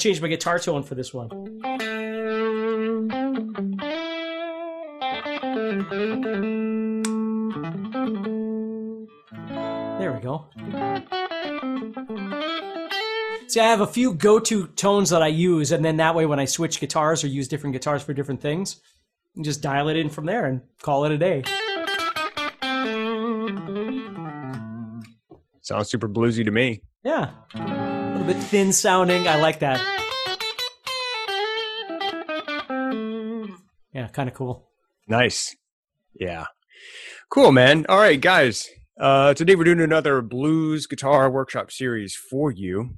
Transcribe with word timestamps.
Change 0.00 0.20
my 0.20 0.28
guitar 0.28 0.58
tone 0.58 0.82
for 0.82 0.94
this 0.94 1.12
one. 1.12 1.28
There 9.98 10.12
we 10.12 10.20
go. 10.20 10.46
See, 13.48 13.60
I 13.60 13.64
have 13.64 13.80
a 13.80 13.86
few 13.86 14.14
go-to 14.14 14.68
tones 14.68 15.10
that 15.10 15.22
I 15.22 15.26
use, 15.26 15.72
and 15.72 15.84
then 15.84 15.96
that 15.98 16.14
way, 16.14 16.24
when 16.24 16.38
I 16.38 16.44
switch 16.44 16.80
guitars 16.80 17.24
or 17.24 17.26
use 17.26 17.48
different 17.48 17.74
guitars 17.74 18.02
for 18.02 18.14
different 18.14 18.40
things, 18.40 18.80
you 19.34 19.44
just 19.44 19.60
dial 19.60 19.88
it 19.88 19.96
in 19.96 20.08
from 20.08 20.24
there 20.26 20.46
and 20.46 20.62
call 20.80 21.04
it 21.04 21.12
a 21.12 21.18
day. 21.18 21.42
Sounds 25.60 25.90
super 25.90 26.08
bluesy 26.08 26.44
to 26.44 26.50
me. 26.50 26.82
Yeah 27.04 27.30
bit 28.32 28.42
thin 28.44 28.72
sounding. 28.72 29.26
I 29.26 29.40
like 29.40 29.58
that. 29.58 29.80
Yeah, 33.92 34.06
kind 34.12 34.28
of 34.28 34.34
cool. 34.36 34.68
Nice. 35.08 35.56
Yeah. 36.14 36.44
Cool, 37.28 37.50
man. 37.50 37.86
All 37.88 37.98
right, 37.98 38.20
guys. 38.20 38.68
Uh, 39.00 39.34
today 39.34 39.56
we're 39.56 39.64
doing 39.64 39.80
another 39.80 40.22
blues 40.22 40.86
guitar 40.86 41.28
workshop 41.28 41.72
series 41.72 42.14
for 42.14 42.52
you. 42.52 42.90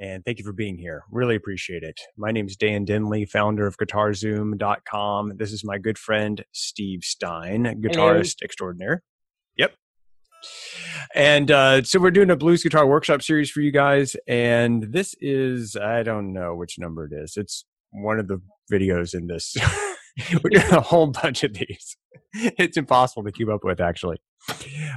And 0.00 0.24
thank 0.24 0.38
you 0.38 0.44
for 0.44 0.52
being 0.52 0.76
here. 0.76 1.04
Really 1.12 1.36
appreciate 1.36 1.84
it. 1.84 2.00
My 2.16 2.32
name 2.32 2.46
is 2.46 2.56
Dan 2.56 2.84
Denley, 2.84 3.26
founder 3.26 3.68
of 3.68 3.76
GuitarZoom.com. 3.76 5.36
This 5.36 5.52
is 5.52 5.62
my 5.62 5.78
good 5.78 5.98
friend 5.98 6.44
Steve 6.50 7.04
Stine, 7.04 7.80
guitarist 7.80 8.38
Hello. 8.40 8.44
extraordinaire. 8.44 9.04
And 11.14 11.50
uh, 11.50 11.82
so 11.82 12.00
we're 12.00 12.10
doing 12.10 12.30
a 12.30 12.36
blues 12.36 12.62
guitar 12.62 12.86
workshop 12.86 13.22
series 13.22 13.50
for 13.50 13.60
you 13.60 13.72
guys. 13.72 14.16
And 14.26 14.92
this 14.92 15.14
is, 15.20 15.76
I 15.76 16.02
don't 16.02 16.32
know 16.32 16.54
which 16.54 16.78
number 16.78 17.06
it 17.06 17.12
is. 17.12 17.36
It's 17.36 17.64
one 17.90 18.18
of 18.18 18.28
the 18.28 18.40
videos 18.72 19.14
in 19.14 19.26
this. 19.26 19.56
we're 20.42 20.50
doing 20.50 20.72
a 20.72 20.80
whole 20.80 21.08
bunch 21.08 21.44
of 21.44 21.54
these. 21.54 21.96
It's 22.32 22.76
impossible 22.76 23.24
to 23.24 23.32
keep 23.32 23.48
up 23.48 23.64
with, 23.64 23.80
actually. 23.80 24.18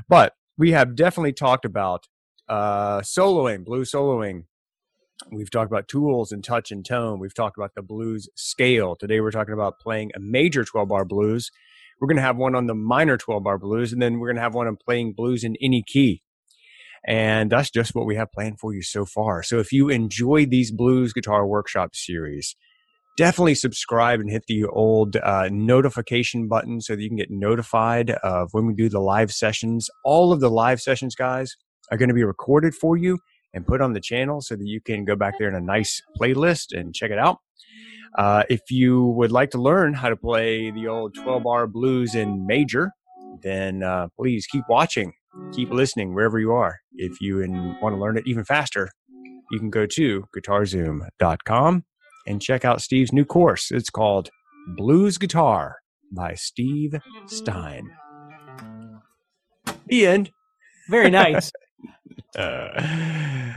But 0.08 0.34
we 0.58 0.72
have 0.72 0.96
definitely 0.96 1.34
talked 1.34 1.66
about 1.66 2.08
uh, 2.48 3.02
soloing, 3.02 3.66
blues 3.66 3.92
soloing. 3.92 4.44
We've 5.32 5.50
talked 5.50 5.72
about 5.72 5.88
tools 5.88 6.32
and 6.32 6.44
touch 6.44 6.72
and 6.72 6.86
tone. 6.86 7.20
We've 7.20 7.34
talked 7.34 7.58
about 7.58 7.76
the 7.76 7.82
blues 7.82 8.30
scale. 8.36 8.96
Today 8.96 9.22
we're 9.22 9.32
talking 9.32 9.54
about 9.54 9.80
playing 9.80 10.12
a 10.16 10.20
major 10.20 10.64
12 10.64 10.88
bar 10.88 11.06
blues 11.06 11.52
we're 12.00 12.08
going 12.08 12.18
to 12.18 12.24
have 12.24 12.38
one 12.38 12.56
on 12.56 12.68
the 12.68 12.76
minor 12.76 13.18
12 13.18 13.44
bar 13.44 13.58
blues, 13.58 13.94
and 13.94 14.02
then 14.02 14.20
we're 14.20 14.28
going 14.28 14.38
to 14.38 14.42
have 14.42 14.56
one 14.56 14.68
on 14.68 14.78
playing 14.78 15.14
blues 15.14 15.44
in 15.44 15.56
any 15.62 15.84
key. 15.86 16.22
And 17.06 17.52
that's 17.52 17.70
just 17.70 17.96
what 17.96 18.06
we 18.06 18.16
have 18.16 18.32
planned 18.32 18.60
for 18.60 18.74
you 18.74 18.82
so 18.82 19.06
far. 19.06 19.44
So 19.44 19.60
if 19.60 19.72
you 19.72 19.90
enjoy 19.90 20.46
these 20.46 20.72
blues 20.72 21.12
guitar 21.12 21.46
workshop 21.46 21.96
series, 21.96 22.56
definitely 23.18 23.56
subscribe 23.56 24.20
and 24.20 24.30
hit 24.30 24.46
the 24.48 24.66
old 24.66 25.18
uh, 25.18 25.50
notification 25.52 26.48
button 26.48 26.82
so 26.82 26.96
that 26.96 27.02
you 27.02 27.10
can 27.10 27.18
get 27.18 27.30
notified 27.30 28.12
of 28.12 28.50
when 28.54 28.66
we 28.66 28.74
do 28.74 28.90
the 28.90 29.02
live 29.02 29.34
sessions. 29.34 29.90
All 30.06 30.32
of 30.32 30.40
the 30.40 30.50
live 30.50 30.82
sessions, 30.82 31.14
guys, 31.16 31.56
are 31.92 31.98
going 31.98 32.10
to 32.10 32.16
be 32.16 32.24
recorded 32.24 32.74
for 32.74 32.96
you 32.96 33.20
and 33.54 33.68
put 33.68 33.82
on 33.82 33.94
the 33.94 34.00
channel 34.00 34.42
so 34.42 34.56
that 34.56 34.66
you 34.66 34.82
can 34.82 35.06
go 35.06 35.16
back 35.16 35.36
there 35.38 35.50
in 35.50 35.56
a 35.56 35.62
nice 35.62 36.02
playlist 36.20 36.78
and 36.78 36.96
check 36.96 37.12
it 37.12 37.20
out. 37.20 37.38
Uh, 38.16 38.44
if 38.50 38.62
you 38.70 39.06
would 39.08 39.32
like 39.32 39.50
to 39.52 39.62
learn 39.62 39.94
how 39.94 40.10
to 40.10 40.16
play 40.16 40.72
the 40.72 40.88
old 40.88 41.16
12 41.16 41.44
bar 41.44 41.68
blues 41.68 42.16
in 42.16 42.46
major, 42.46 42.92
then 43.42 43.84
uh, 43.84 44.08
please 44.16 44.46
keep 44.46 44.64
watching, 44.70 45.14
keep 45.54 45.72
listening 45.72 46.14
wherever 46.14 46.40
you 46.40 46.52
are. 46.52 46.80
If 46.94 47.20
you 47.22 47.40
want 47.82 47.96
to 47.96 48.00
learn 48.00 48.18
it 48.18 48.28
even 48.28 48.46
faster, 48.46 48.90
you 49.52 49.60
can 49.60 49.70
go 49.70 49.86
to 49.86 50.26
guitarzoom.com 50.36 51.84
and 52.28 52.42
check 52.42 52.64
out 52.66 52.82
Steve's 52.82 53.12
new 53.12 53.26
course. 53.26 53.72
It's 53.72 53.90
called 53.90 54.30
Blues 54.76 55.18
Guitar 55.18 55.78
by 56.12 56.36
Steve 56.36 56.96
Stine. 57.26 57.92
The 59.88 60.08
end. 60.08 60.32
Very 60.90 61.10
nice. 61.10 61.52
uh, 62.38 63.54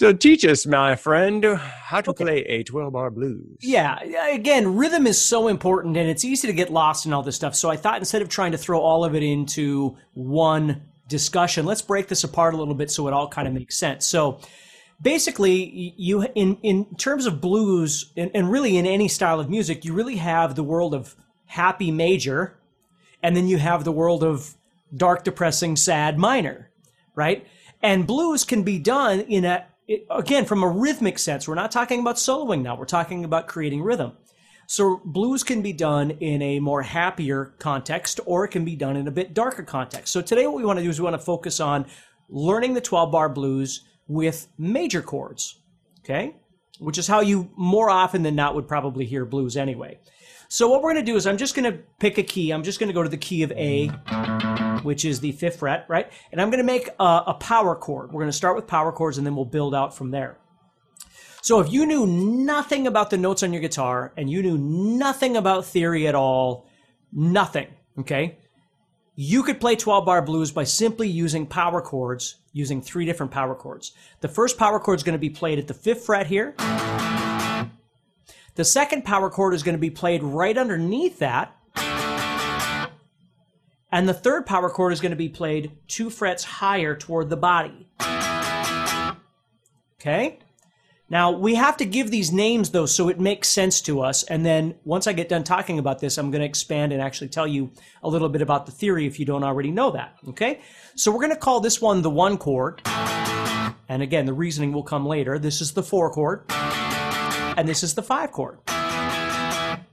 so 0.00 0.14
teach 0.14 0.46
us, 0.46 0.64
my 0.64 0.96
friend, 0.96 1.44
how 1.44 2.00
to 2.00 2.08
okay. 2.12 2.24
play 2.24 2.38
a 2.44 2.62
12 2.62 2.90
bar 2.90 3.10
blues. 3.10 3.58
Yeah, 3.60 3.98
again, 4.32 4.74
rhythm 4.76 5.06
is 5.06 5.20
so 5.20 5.46
important 5.46 5.94
and 5.98 6.08
it's 6.08 6.24
easy 6.24 6.46
to 6.46 6.54
get 6.54 6.72
lost 6.72 7.04
in 7.04 7.12
all 7.12 7.22
this 7.22 7.36
stuff. 7.36 7.54
So 7.54 7.68
I 7.68 7.76
thought 7.76 7.98
instead 7.98 8.22
of 8.22 8.30
trying 8.30 8.52
to 8.52 8.56
throw 8.56 8.80
all 8.80 9.04
of 9.04 9.14
it 9.14 9.22
into 9.22 9.98
one 10.14 10.84
discussion, 11.06 11.66
let's 11.66 11.82
break 11.82 12.08
this 12.08 12.24
apart 12.24 12.54
a 12.54 12.56
little 12.56 12.72
bit 12.72 12.90
so 12.90 13.08
it 13.08 13.12
all 13.12 13.28
kind 13.28 13.46
of 13.46 13.52
makes 13.52 13.76
sense. 13.76 14.06
So 14.06 14.40
basically 15.02 15.92
you 15.98 16.26
in 16.34 16.56
in 16.62 16.94
terms 16.94 17.26
of 17.26 17.42
blues 17.42 18.10
and, 18.16 18.30
and 18.32 18.50
really 18.50 18.78
in 18.78 18.86
any 18.86 19.06
style 19.06 19.38
of 19.38 19.50
music, 19.50 19.84
you 19.84 19.92
really 19.92 20.16
have 20.16 20.54
the 20.54 20.64
world 20.64 20.94
of 20.94 21.14
happy 21.44 21.90
major 21.90 22.58
and 23.22 23.36
then 23.36 23.46
you 23.46 23.58
have 23.58 23.84
the 23.84 23.92
world 23.92 24.24
of 24.24 24.54
dark 24.96 25.24
depressing 25.24 25.76
sad 25.76 26.16
minor, 26.18 26.70
right? 27.14 27.46
And 27.82 28.06
blues 28.06 28.44
can 28.44 28.62
be 28.62 28.78
done 28.78 29.20
in 29.20 29.44
a 29.44 29.66
it, 29.90 30.06
again, 30.08 30.44
from 30.44 30.62
a 30.62 30.68
rhythmic 30.68 31.18
sense, 31.18 31.48
we're 31.48 31.56
not 31.56 31.72
talking 31.72 31.98
about 31.98 32.14
soloing 32.14 32.62
now. 32.62 32.76
We're 32.76 32.84
talking 32.84 33.24
about 33.24 33.48
creating 33.48 33.82
rhythm. 33.82 34.12
So 34.68 35.00
blues 35.04 35.42
can 35.42 35.62
be 35.62 35.72
done 35.72 36.12
in 36.12 36.40
a 36.42 36.60
more 36.60 36.80
happier 36.80 37.56
context, 37.58 38.20
or 38.24 38.44
it 38.44 38.50
can 38.50 38.64
be 38.64 38.76
done 38.76 38.96
in 38.96 39.08
a 39.08 39.10
bit 39.10 39.34
darker 39.34 39.64
context. 39.64 40.12
So 40.12 40.22
today, 40.22 40.46
what 40.46 40.56
we 40.56 40.64
want 40.64 40.78
to 40.78 40.84
do 40.84 40.88
is 40.88 41.00
we 41.00 41.04
want 41.04 41.14
to 41.14 41.26
focus 41.26 41.58
on 41.58 41.86
learning 42.28 42.74
the 42.74 42.80
12 42.80 43.10
bar 43.10 43.28
blues 43.28 43.84
with 44.06 44.46
major 44.56 45.02
chords. 45.02 45.58
Okay, 46.04 46.36
which 46.78 46.96
is 46.96 47.08
how 47.08 47.20
you 47.20 47.50
more 47.56 47.90
often 47.90 48.22
than 48.22 48.36
not 48.36 48.54
would 48.54 48.68
probably 48.68 49.06
hear 49.06 49.24
blues 49.24 49.56
anyway. 49.56 49.98
So 50.48 50.68
what 50.68 50.82
we're 50.82 50.92
going 50.92 51.04
to 51.04 51.12
do 51.12 51.16
is 51.16 51.26
I'm 51.26 51.36
just 51.36 51.56
going 51.56 51.70
to 51.70 51.80
pick 51.98 52.16
a 52.16 52.22
key. 52.22 52.52
I'm 52.52 52.62
just 52.62 52.78
going 52.78 52.88
to 52.88 52.94
go 52.94 53.02
to 53.02 53.08
the 53.08 53.16
key 53.16 53.42
of 53.42 53.50
A 53.52 53.90
Mm-hmm. 54.80 54.88
which 54.88 55.04
is 55.04 55.20
the 55.20 55.32
fifth 55.32 55.58
fret, 55.58 55.84
right? 55.88 56.10
And 56.32 56.40
I'm 56.40 56.50
going 56.50 56.58
to 56.58 56.64
make 56.64 56.88
a, 56.98 57.22
a 57.28 57.34
power 57.34 57.76
chord. 57.76 58.12
We're 58.12 58.20
going 58.20 58.30
to 58.30 58.36
start 58.36 58.56
with 58.56 58.66
power 58.66 58.92
chords 58.92 59.18
and 59.18 59.26
then 59.26 59.36
we'll 59.36 59.44
build 59.44 59.74
out 59.74 59.94
from 59.94 60.10
there. 60.10 60.38
So 61.42 61.60
if 61.60 61.72
you 61.72 61.86
knew 61.86 62.06
nothing 62.06 62.86
about 62.86 63.10
the 63.10 63.16
notes 63.16 63.42
on 63.42 63.52
your 63.52 63.62
guitar 63.62 64.12
and 64.16 64.30
you 64.30 64.42
knew 64.42 64.58
nothing 64.58 65.36
about 65.36 65.64
theory 65.64 66.06
at 66.06 66.14
all, 66.14 66.66
nothing, 67.12 67.68
okay? 67.98 68.38
You 69.16 69.42
could 69.42 69.60
play 69.60 69.76
12 69.76 70.04
bar 70.04 70.22
blues 70.22 70.50
by 70.52 70.64
simply 70.64 71.08
using 71.08 71.46
power 71.46 71.80
chords, 71.80 72.36
using 72.52 72.80
three 72.82 73.04
different 73.04 73.32
power 73.32 73.54
chords. 73.54 73.92
The 74.20 74.28
first 74.28 74.58
power 74.58 74.78
chord 74.78 74.98
is 74.98 75.02
going 75.02 75.14
to 75.14 75.18
be 75.18 75.30
played 75.30 75.58
at 75.58 75.66
the 75.66 75.74
fifth 75.74 76.04
fret 76.04 76.26
here. 76.26 76.54
The 78.54 78.64
second 78.64 79.04
power 79.04 79.30
chord 79.30 79.54
is 79.54 79.62
going 79.62 79.76
to 79.76 79.80
be 79.80 79.90
played 79.90 80.22
right 80.22 80.56
underneath 80.56 81.18
that 81.20 81.56
and 83.92 84.08
the 84.08 84.14
third 84.14 84.46
power 84.46 84.70
chord 84.70 84.92
is 84.92 85.00
going 85.00 85.10
to 85.10 85.16
be 85.16 85.28
played 85.28 85.72
two 85.88 86.10
frets 86.10 86.44
higher 86.44 86.94
toward 86.94 87.28
the 87.28 87.36
body. 87.36 87.88
Okay? 90.00 90.38
Now, 91.10 91.32
we 91.32 91.56
have 91.56 91.76
to 91.78 91.84
give 91.84 92.12
these 92.12 92.30
names 92.30 92.70
though 92.70 92.86
so 92.86 93.08
it 93.08 93.18
makes 93.18 93.48
sense 93.48 93.80
to 93.82 94.00
us. 94.00 94.22
And 94.22 94.46
then 94.46 94.76
once 94.84 95.08
I 95.08 95.12
get 95.12 95.28
done 95.28 95.42
talking 95.42 95.80
about 95.80 95.98
this, 95.98 96.16
I'm 96.16 96.30
going 96.30 96.40
to 96.40 96.46
expand 96.46 96.92
and 96.92 97.02
actually 97.02 97.28
tell 97.28 97.48
you 97.48 97.72
a 98.02 98.08
little 98.08 98.28
bit 98.28 98.42
about 98.42 98.66
the 98.66 98.72
theory 98.72 99.06
if 99.06 99.18
you 99.18 99.26
don't 99.26 99.42
already 99.42 99.72
know 99.72 99.90
that. 99.90 100.14
Okay? 100.28 100.60
So 100.94 101.10
we're 101.10 101.18
going 101.18 101.30
to 101.30 101.36
call 101.36 101.60
this 101.60 101.80
one 101.80 102.02
the 102.02 102.10
one 102.10 102.38
chord. 102.38 102.80
And 102.86 104.02
again, 104.02 104.24
the 104.24 104.32
reasoning 104.32 104.70
will 104.72 104.84
come 104.84 105.04
later. 105.04 105.36
This 105.36 105.60
is 105.60 105.72
the 105.72 105.82
four 105.82 106.12
chord. 106.12 106.44
And 106.48 107.68
this 107.68 107.82
is 107.82 107.94
the 107.94 108.04
five 108.04 108.30
chord. 108.30 108.58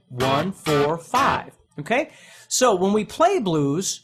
One, 0.08 0.52
four, 0.52 0.98
five. 0.98 1.52
Okay? 1.80 2.10
So 2.48 2.74
when 2.74 2.92
we 2.92 3.04
play 3.04 3.38
blues, 3.38 4.00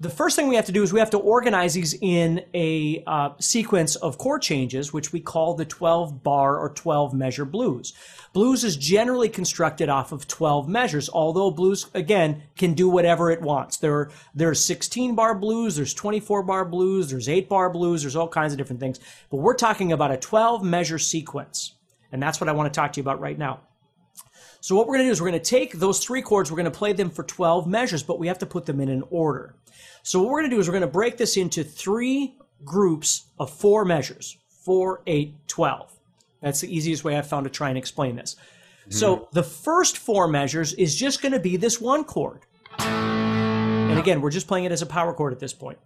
the 0.00 0.10
first 0.10 0.34
thing 0.34 0.48
we 0.48 0.56
have 0.56 0.66
to 0.66 0.72
do 0.72 0.82
is 0.82 0.92
we 0.92 0.98
have 0.98 1.10
to 1.10 1.18
organize 1.18 1.74
these 1.74 1.94
in 2.00 2.44
a 2.54 3.04
uh, 3.06 3.30
sequence 3.38 3.94
of 3.94 4.18
chord 4.18 4.42
changes, 4.42 4.92
which 4.92 5.12
we 5.12 5.20
call 5.20 5.54
the 5.54 5.64
12 5.64 6.24
bar 6.24 6.58
or 6.58 6.70
12 6.70 7.14
measure 7.14 7.44
blues. 7.44 7.92
Blues 8.32 8.64
is 8.64 8.76
generally 8.76 9.28
constructed 9.28 9.88
off 9.88 10.10
of 10.10 10.26
12 10.26 10.68
measures, 10.68 11.08
although 11.08 11.52
blues, 11.52 11.86
again, 11.94 12.42
can 12.56 12.74
do 12.74 12.88
whatever 12.88 13.30
it 13.30 13.42
wants. 13.42 13.76
There 13.76 13.94
are, 13.94 14.10
there's 14.34 14.64
16 14.64 15.14
bar 15.14 15.36
blues, 15.36 15.76
there's 15.76 15.94
24 15.94 16.42
bar 16.42 16.64
blues, 16.64 17.10
there's 17.10 17.28
8 17.28 17.48
bar 17.48 17.70
blues, 17.70 18.02
there's 18.02 18.16
all 18.16 18.26
kinds 18.26 18.52
of 18.52 18.58
different 18.58 18.80
things. 18.80 18.98
But 19.30 19.36
we're 19.36 19.54
talking 19.54 19.92
about 19.92 20.10
a 20.10 20.16
12 20.16 20.64
measure 20.64 20.98
sequence. 20.98 21.74
And 22.10 22.20
that's 22.20 22.40
what 22.40 22.48
I 22.48 22.52
want 22.52 22.72
to 22.72 22.76
talk 22.76 22.94
to 22.94 22.98
you 22.98 23.02
about 23.02 23.20
right 23.20 23.38
now. 23.38 23.60
So 24.62 24.76
what 24.76 24.86
we're 24.86 24.94
going 24.94 25.06
to 25.06 25.08
do 25.08 25.10
is 25.10 25.20
we're 25.20 25.28
going 25.28 25.42
to 25.42 25.50
take 25.50 25.72
those 25.72 25.98
three 25.98 26.22
chords, 26.22 26.48
we're 26.48 26.56
going 26.56 26.66
to 26.66 26.70
play 26.70 26.92
them 26.92 27.10
for 27.10 27.24
12 27.24 27.66
measures, 27.66 28.04
but 28.04 28.20
we 28.20 28.28
have 28.28 28.38
to 28.38 28.46
put 28.46 28.64
them 28.64 28.80
in 28.80 28.88
an 28.88 29.02
order. 29.10 29.56
So 30.04 30.20
what 30.20 30.30
we're 30.30 30.40
going 30.42 30.50
to 30.50 30.56
do 30.56 30.60
is 30.60 30.68
we're 30.68 30.72
going 30.72 30.82
to 30.82 30.86
break 30.86 31.16
this 31.16 31.36
into 31.36 31.64
three 31.64 32.36
groups 32.64 33.26
of 33.40 33.50
four 33.50 33.84
measures, 33.84 34.38
4, 34.64 35.02
8, 35.04 35.48
12. 35.48 35.92
That's 36.42 36.60
the 36.60 36.72
easiest 36.72 37.02
way 37.02 37.18
I've 37.18 37.26
found 37.26 37.42
to 37.42 37.50
try 37.50 37.70
and 37.70 37.76
explain 37.76 38.14
this. 38.14 38.36
Mm-hmm. 38.82 38.92
So 38.92 39.28
the 39.32 39.42
first 39.42 39.98
four 39.98 40.28
measures 40.28 40.74
is 40.74 40.94
just 40.94 41.22
going 41.22 41.32
to 41.32 41.40
be 41.40 41.56
this 41.56 41.80
one 41.80 42.04
chord. 42.04 42.42
And 42.78 43.98
again, 43.98 44.20
we're 44.20 44.30
just 44.30 44.46
playing 44.46 44.66
it 44.66 44.70
as 44.70 44.80
a 44.80 44.86
power 44.86 45.12
chord 45.12 45.32
at 45.32 45.40
this 45.40 45.52
point. 45.52 45.78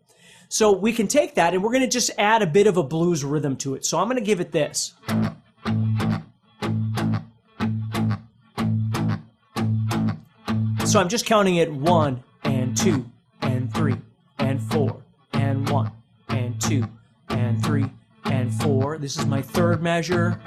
So 0.51 0.73
we 0.73 0.93
can 0.93 1.09
take 1.09 1.37
that 1.37 1.55
and 1.55 1.63
we're 1.63 1.73
going 1.73 1.81
to 1.81 1.89
just 1.89 2.11
add 2.19 2.43
a 2.43 2.47
bit 2.47 2.67
of 2.67 2.77
a 2.77 2.83
blues 2.83 3.25
rhythm 3.25 3.57
to 3.57 3.75
it. 3.75 3.87
So 3.87 3.99
I'm 3.99 4.07
going 4.07 4.19
to 4.19 4.23
give 4.23 4.41
it 4.41 4.53
this. 4.53 4.93
So 10.97 11.03
I'm 11.03 11.11
just 11.11 11.27
counting 11.27 11.57
it 11.57 11.71
one 11.71 12.25
and 12.43 12.75
two 12.75 13.05
and 13.43 13.71
three 13.75 13.97
and 14.39 14.63
four 14.63 15.03
and 15.35 15.69
one 15.69 15.93
and 16.31 16.59
two 16.59 16.89
and 17.29 17.63
three 17.63 17.85
and 18.25 18.51
four. 18.63 18.97
This 18.97 19.19
is 19.19 19.27
my 19.27 19.43
third 19.43 19.83
measure. 19.83 20.41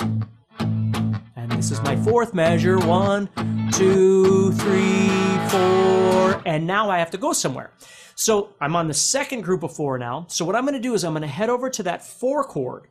And 0.58 1.52
this 1.52 1.70
is 1.70 1.80
my 1.84 1.96
fourth 1.98 2.34
measure. 2.34 2.80
One, 2.80 3.30
two, 3.74 4.52
three, 4.54 5.10
four. 5.50 6.42
And 6.48 6.66
now 6.66 6.90
I 6.90 6.98
have 6.98 7.12
to 7.12 7.20
go 7.20 7.32
somewhere. 7.32 7.70
So 8.16 8.56
I'm 8.60 8.76
on 8.76 8.88
the 8.88 8.96
second 8.96 9.42
group 9.42 9.62
of 9.62 9.76
four 9.76 10.00
now. 10.00 10.26
So 10.30 10.46
what 10.46 10.56
I'm 10.56 10.64
going 10.64 10.74
to 10.74 10.80
do 10.80 10.96
is 10.96 11.04
I'm 11.04 11.14
going 11.14 11.22
to 11.22 11.28
head 11.28 11.52
over 11.52 11.70
to 11.70 11.84
that 11.84 12.04
four 12.04 12.44
chord, 12.44 12.88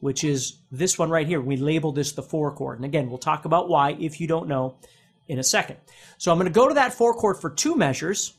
which 0.00 0.24
is 0.24 0.58
this 0.72 0.98
one 0.98 1.10
right 1.10 1.28
here. 1.28 1.40
We 1.40 1.56
label 1.56 1.92
this 1.92 2.10
the 2.10 2.22
four 2.24 2.50
chord. 2.50 2.78
And 2.78 2.84
again, 2.84 3.08
we'll 3.08 3.18
talk 3.18 3.44
about 3.44 3.68
why 3.68 3.92
if 3.92 4.20
you 4.20 4.26
don't 4.26 4.48
know 4.48 4.74
in 5.28 5.38
a 5.38 5.42
second. 5.42 5.76
So 6.18 6.30
I'm 6.30 6.38
going 6.38 6.52
to 6.52 6.54
go 6.54 6.68
to 6.68 6.74
that 6.74 6.94
four 6.94 7.14
chord 7.14 7.36
for 7.36 7.50
two 7.50 7.74
measures, 7.74 8.34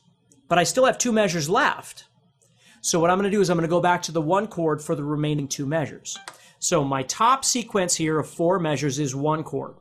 but 0.48 0.58
I 0.58 0.64
still 0.64 0.84
have 0.84 0.98
two 0.98 1.12
measures 1.12 1.48
left. 1.48 2.04
So 2.80 3.00
what 3.00 3.10
I'm 3.10 3.18
going 3.18 3.30
to 3.30 3.36
do 3.36 3.40
is 3.40 3.50
I'm 3.50 3.56
going 3.56 3.68
to 3.68 3.70
go 3.70 3.80
back 3.80 4.02
to 4.02 4.12
the 4.12 4.22
one 4.22 4.46
chord 4.46 4.82
for 4.82 4.94
the 4.94 5.04
remaining 5.04 5.48
two 5.48 5.66
measures. 5.66 6.16
So 6.58 6.84
my 6.84 7.02
top 7.04 7.44
sequence 7.44 7.94
here 7.94 8.18
of 8.18 8.28
four 8.28 8.58
measures 8.58 8.98
is 8.98 9.14
one 9.14 9.44
chord. 9.44 9.74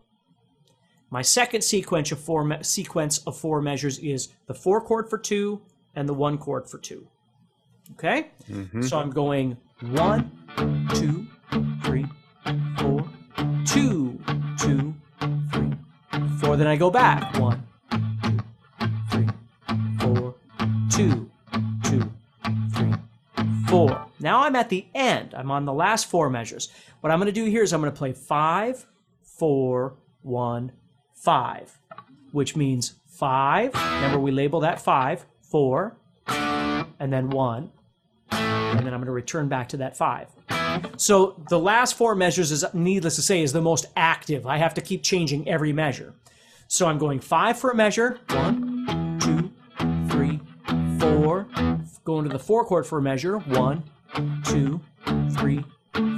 My 1.09 1.21
second 1.21 1.63
sequence 1.63 2.12
of 2.12 2.19
four 2.19 2.62
sequence 2.63 3.19
of 3.19 3.38
four 3.38 3.62
measures 3.62 3.98
is 4.00 4.30
the 4.48 4.53
four 4.53 4.81
chord 4.81 5.10
for 5.10 5.18
two 5.18 5.62
and 5.95 6.07
the 6.07 6.13
one 6.13 6.38
chord 6.38 6.69
for 6.69 6.77
two. 6.77 7.07
Okay? 7.94 8.27
Mm-hmm. 8.50 8.81
So 8.81 9.00
I'm 9.00 9.12
going 9.12 9.57
one, 9.80 10.31
two, 10.94 11.25
three, 11.83 12.06
four, 12.77 13.07
two, 13.65 14.19
two, 14.60 14.94
four. 16.40 16.58
Then 16.58 16.68
I 16.68 16.75
go 16.75 16.90
back. 16.90 17.38
One, 17.38 17.68
two, 17.92 18.40
three, 19.12 19.28
four, 20.00 20.36
two, 20.90 21.30
two, 21.84 22.12
three, 22.74 22.94
four. 23.68 24.06
Now 24.19 24.44
I'm 24.44 24.56
at 24.56 24.69
the 24.69 24.86
end. 24.96 25.34
I'm 25.36 25.52
on 25.52 25.66
the 25.66 25.74
last 25.74 26.08
four 26.08 26.30
measures. 26.30 26.69
What 27.02 27.12
I'm 27.12 27.19
going 27.19 27.28
to 27.28 27.31
do 27.31 27.46
here 27.46 27.64
is 27.64 27.74
I'm 27.74 27.81
going 27.81 27.92
to 27.92 27.98
play 27.98 28.14
five, 28.14 28.86
four, 29.22 29.96
one, 30.22 30.72
five, 31.14 31.80
which 32.31 32.56
means 32.56 32.96
five. 33.08 33.74
Remember, 33.74 34.20
we 34.20 34.31
label 34.31 34.60
that 34.62 34.81
five, 34.81 35.25
four, 35.42 35.96
and 36.28 37.13
then 37.13 37.30
one. 37.30 37.72
And 38.31 38.79
then 38.79 38.94
I'm 38.94 39.00
going 39.00 39.06
to 39.06 39.12
return 39.12 39.47
back 39.47 39.69
to 39.69 39.77
that 39.77 39.97
five. 39.97 40.27
So 40.97 41.41
the 41.50 41.59
last 41.59 41.97
four 41.97 42.15
measures 42.15 42.51
is 42.51 42.65
needless 42.74 43.15
to 43.15 43.21
say 43.21 43.41
is 43.41 43.53
the 43.53 43.62
most 43.62 43.85
active. 43.95 44.45
I 44.45 44.57
have 44.57 44.74
to 44.75 44.81
keep 44.81 45.03
changing 45.03 45.47
every 45.47 45.74
measure. 45.74 46.13
So 46.68 46.85
I'm 46.88 46.97
going 46.97 47.19
five 47.19 47.57
for 47.57 47.71
a 47.71 47.75
measure. 47.75 48.19
One, 48.29 49.19
two, 49.19 49.51
three, 50.09 50.39
four. 51.00 51.47
Going 52.03 52.24
to 52.24 52.29
the 52.29 52.39
four 52.39 52.65
chord 52.65 52.85
for 52.85 53.00
a 53.00 53.01
measure. 53.01 53.39
One, 53.39 53.83
two, 54.44 54.81
three, 55.38 55.63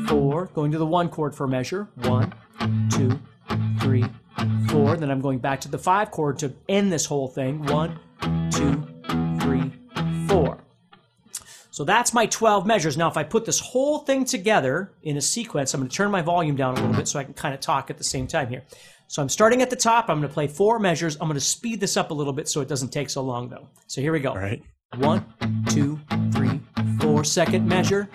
four. 0.07 0.47
Going 0.47 0.71
to 0.71 0.77
the 0.77 0.85
one 0.85 1.09
chord 1.09 1.35
for 1.35 1.45
a 1.45 1.47
measure. 1.47 1.87
One, 1.95 2.33
two, 2.89 3.19
three, 3.79 4.05
four. 4.67 4.97
Then 4.97 5.11
I'm 5.11 5.21
going 5.21 5.39
back 5.39 5.61
to 5.61 5.67
the 5.67 5.77
five 5.77 6.11
chord 6.11 6.39
to 6.39 6.53
end 6.67 6.91
this 6.91 7.05
whole 7.05 7.27
thing. 7.27 7.65
One, 7.65 7.99
So 11.79 11.85
that's 11.85 12.13
my 12.13 12.25
12 12.25 12.65
measures. 12.65 12.97
Now, 12.97 13.07
if 13.07 13.15
I 13.15 13.23
put 13.23 13.45
this 13.45 13.57
whole 13.57 13.99
thing 13.99 14.25
together 14.25 14.91
in 15.01 15.15
a 15.15 15.21
sequence, 15.21 15.73
I'm 15.73 15.79
going 15.79 15.89
to 15.89 15.95
turn 15.95 16.11
my 16.11 16.21
volume 16.21 16.57
down 16.57 16.73
a 16.73 16.81
little 16.81 16.93
bit 16.93 17.07
so 17.07 17.17
I 17.17 17.23
can 17.23 17.33
kind 17.33 17.53
of 17.53 17.61
talk 17.61 17.89
at 17.89 17.97
the 17.97 18.03
same 18.03 18.27
time 18.27 18.49
here. 18.49 18.65
So 19.07 19.21
I'm 19.21 19.29
starting 19.29 19.61
at 19.61 19.69
the 19.69 19.77
top. 19.77 20.09
I'm 20.09 20.17
going 20.17 20.27
to 20.27 20.33
play 20.33 20.47
four 20.47 20.77
measures. 20.77 21.15
I'm 21.21 21.29
going 21.29 21.35
to 21.35 21.39
speed 21.39 21.79
this 21.79 21.95
up 21.95 22.11
a 22.11 22.13
little 22.13 22.33
bit 22.33 22.49
so 22.49 22.59
it 22.59 22.67
doesn't 22.67 22.89
take 22.89 23.09
so 23.09 23.21
long, 23.21 23.47
though. 23.47 23.69
So 23.87 24.01
here 24.01 24.11
we 24.11 24.19
go. 24.19 24.31
All 24.31 24.39
right. 24.39 24.61
One, 24.97 25.25
two, 25.69 25.97
three, 26.33 26.59
four. 26.99 27.23
Second 27.23 27.65
measure. 27.65 28.09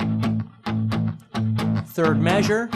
Third 1.86 2.20
measure. 2.20 2.68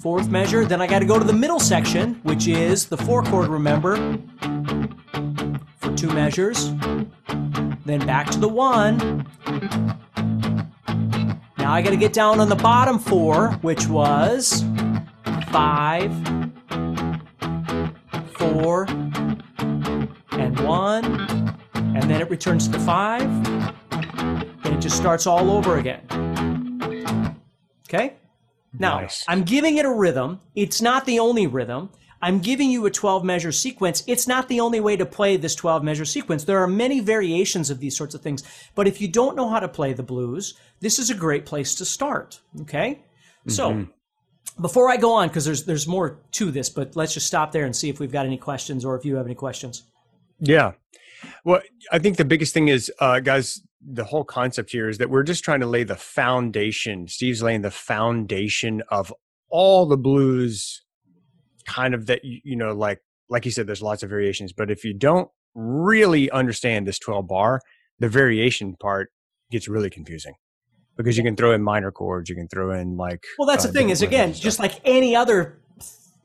Fourth 0.00 0.30
measure. 0.30 0.64
Then 0.64 0.82
I 0.82 0.88
got 0.88 0.98
to 0.98 1.06
go 1.06 1.16
to 1.16 1.24
the 1.24 1.32
middle 1.32 1.60
section, 1.60 2.14
which 2.24 2.48
is 2.48 2.86
the 2.86 2.96
four 2.96 3.22
chord, 3.22 3.46
remember, 3.46 4.18
for 5.76 5.94
two 5.94 6.12
measures. 6.12 6.72
Then 7.84 8.06
back 8.06 8.30
to 8.30 8.38
the 8.38 8.48
one. 8.48 9.26
Now 11.58 11.72
I 11.72 11.82
got 11.82 11.90
to 11.90 11.96
get 11.96 12.12
down 12.12 12.40
on 12.40 12.48
the 12.48 12.56
bottom 12.56 12.98
four, 12.98 13.52
which 13.62 13.86
was 13.88 14.64
five, 15.50 16.12
four, 18.34 18.84
and 20.32 20.60
one, 20.60 21.56
and 21.74 22.02
then 22.02 22.20
it 22.20 22.30
returns 22.30 22.66
to 22.66 22.72
the 22.72 22.80
five, 22.80 23.22
and 23.22 24.66
it 24.66 24.80
just 24.80 24.96
starts 24.96 25.26
all 25.26 25.50
over 25.50 25.78
again. 25.78 26.06
Okay? 27.88 28.14
Now, 28.78 29.00
nice. 29.00 29.24
I'm 29.26 29.42
giving 29.42 29.78
it 29.78 29.84
a 29.84 29.92
rhythm. 29.92 30.40
It's 30.54 30.80
not 30.80 31.04
the 31.04 31.18
only 31.18 31.46
rhythm. 31.46 31.90
I'm 32.22 32.38
giving 32.38 32.70
you 32.70 32.84
a 32.86 32.90
12 32.90 33.24
measure 33.24 33.52
sequence. 33.52 34.02
It's 34.06 34.26
not 34.26 34.48
the 34.48 34.60
only 34.60 34.80
way 34.80 34.96
to 34.96 35.06
play 35.06 35.36
this 35.36 35.54
12 35.54 35.82
measure 35.82 36.04
sequence. 36.04 36.44
There 36.44 36.58
are 36.58 36.66
many 36.66 37.00
variations 37.00 37.70
of 37.70 37.80
these 37.80 37.96
sorts 37.96 38.14
of 38.14 38.20
things. 38.20 38.42
But 38.74 38.86
if 38.86 39.00
you 39.00 39.08
don't 39.08 39.36
know 39.36 39.48
how 39.48 39.60
to 39.60 39.68
play 39.68 39.92
the 39.92 40.02
blues, 40.02 40.54
this 40.80 40.98
is 40.98 41.10
a 41.10 41.14
great 41.14 41.46
place 41.46 41.74
to 41.76 41.84
start. 41.84 42.40
Okay? 42.60 43.00
Mm-hmm. 43.46 43.50
So, 43.50 43.86
before 44.60 44.90
I 44.90 44.96
go 44.96 45.12
on, 45.12 45.28
because 45.28 45.44
there's 45.44 45.64
there's 45.64 45.86
more 45.86 46.18
to 46.32 46.50
this, 46.50 46.68
but 46.68 46.96
let's 46.96 47.14
just 47.14 47.26
stop 47.26 47.52
there 47.52 47.64
and 47.64 47.74
see 47.74 47.88
if 47.88 48.00
we've 48.00 48.12
got 48.12 48.26
any 48.26 48.36
questions 48.36 48.84
or 48.84 48.96
if 48.96 49.04
you 49.04 49.16
have 49.16 49.26
any 49.26 49.34
questions. 49.34 49.84
Yeah. 50.38 50.72
Well, 51.44 51.60
I 51.92 51.98
think 51.98 52.16
the 52.16 52.24
biggest 52.24 52.52
thing 52.52 52.68
is, 52.68 52.90
uh, 52.98 53.20
guys, 53.20 53.62
the 53.80 54.04
whole 54.04 54.24
concept 54.24 54.70
here 54.70 54.88
is 54.88 54.98
that 54.98 55.10
we're 55.10 55.22
just 55.22 55.44
trying 55.44 55.60
to 55.60 55.66
lay 55.66 55.84
the 55.84 55.96
foundation. 55.96 57.08
Steve's 57.08 57.42
laying 57.42 57.62
the 57.62 57.70
foundation 57.70 58.82
of 58.88 59.12
all 59.48 59.86
the 59.86 59.96
blues, 59.96 60.82
kind 61.70 61.94
of 61.94 62.06
that 62.06 62.20
you 62.24 62.56
know, 62.56 62.72
like 62.72 63.00
like 63.28 63.44
you 63.44 63.50
said, 63.50 63.66
there's 63.66 63.82
lots 63.82 64.02
of 64.02 64.10
variations. 64.10 64.52
But 64.52 64.70
if 64.70 64.84
you 64.84 64.92
don't 64.92 65.30
really 65.54 66.30
understand 66.30 66.86
this 66.86 66.98
12 66.98 67.28
bar, 67.28 67.60
the 67.98 68.08
variation 68.08 68.76
part 68.76 69.10
gets 69.50 69.68
really 69.68 69.90
confusing 69.90 70.34
because 70.96 71.16
you 71.16 71.22
can 71.22 71.36
throw 71.36 71.52
in 71.52 71.62
minor 71.62 71.90
chords, 71.90 72.28
you 72.28 72.36
can 72.36 72.48
throw 72.48 72.72
in 72.72 72.96
like. 72.96 73.24
Well, 73.38 73.46
that's 73.46 73.64
uh, 73.64 73.68
the 73.68 73.74
thing 73.74 73.90
is 73.90 74.02
again, 74.02 74.32
just 74.34 74.58
like 74.58 74.80
any 74.84 75.14
other 75.14 75.60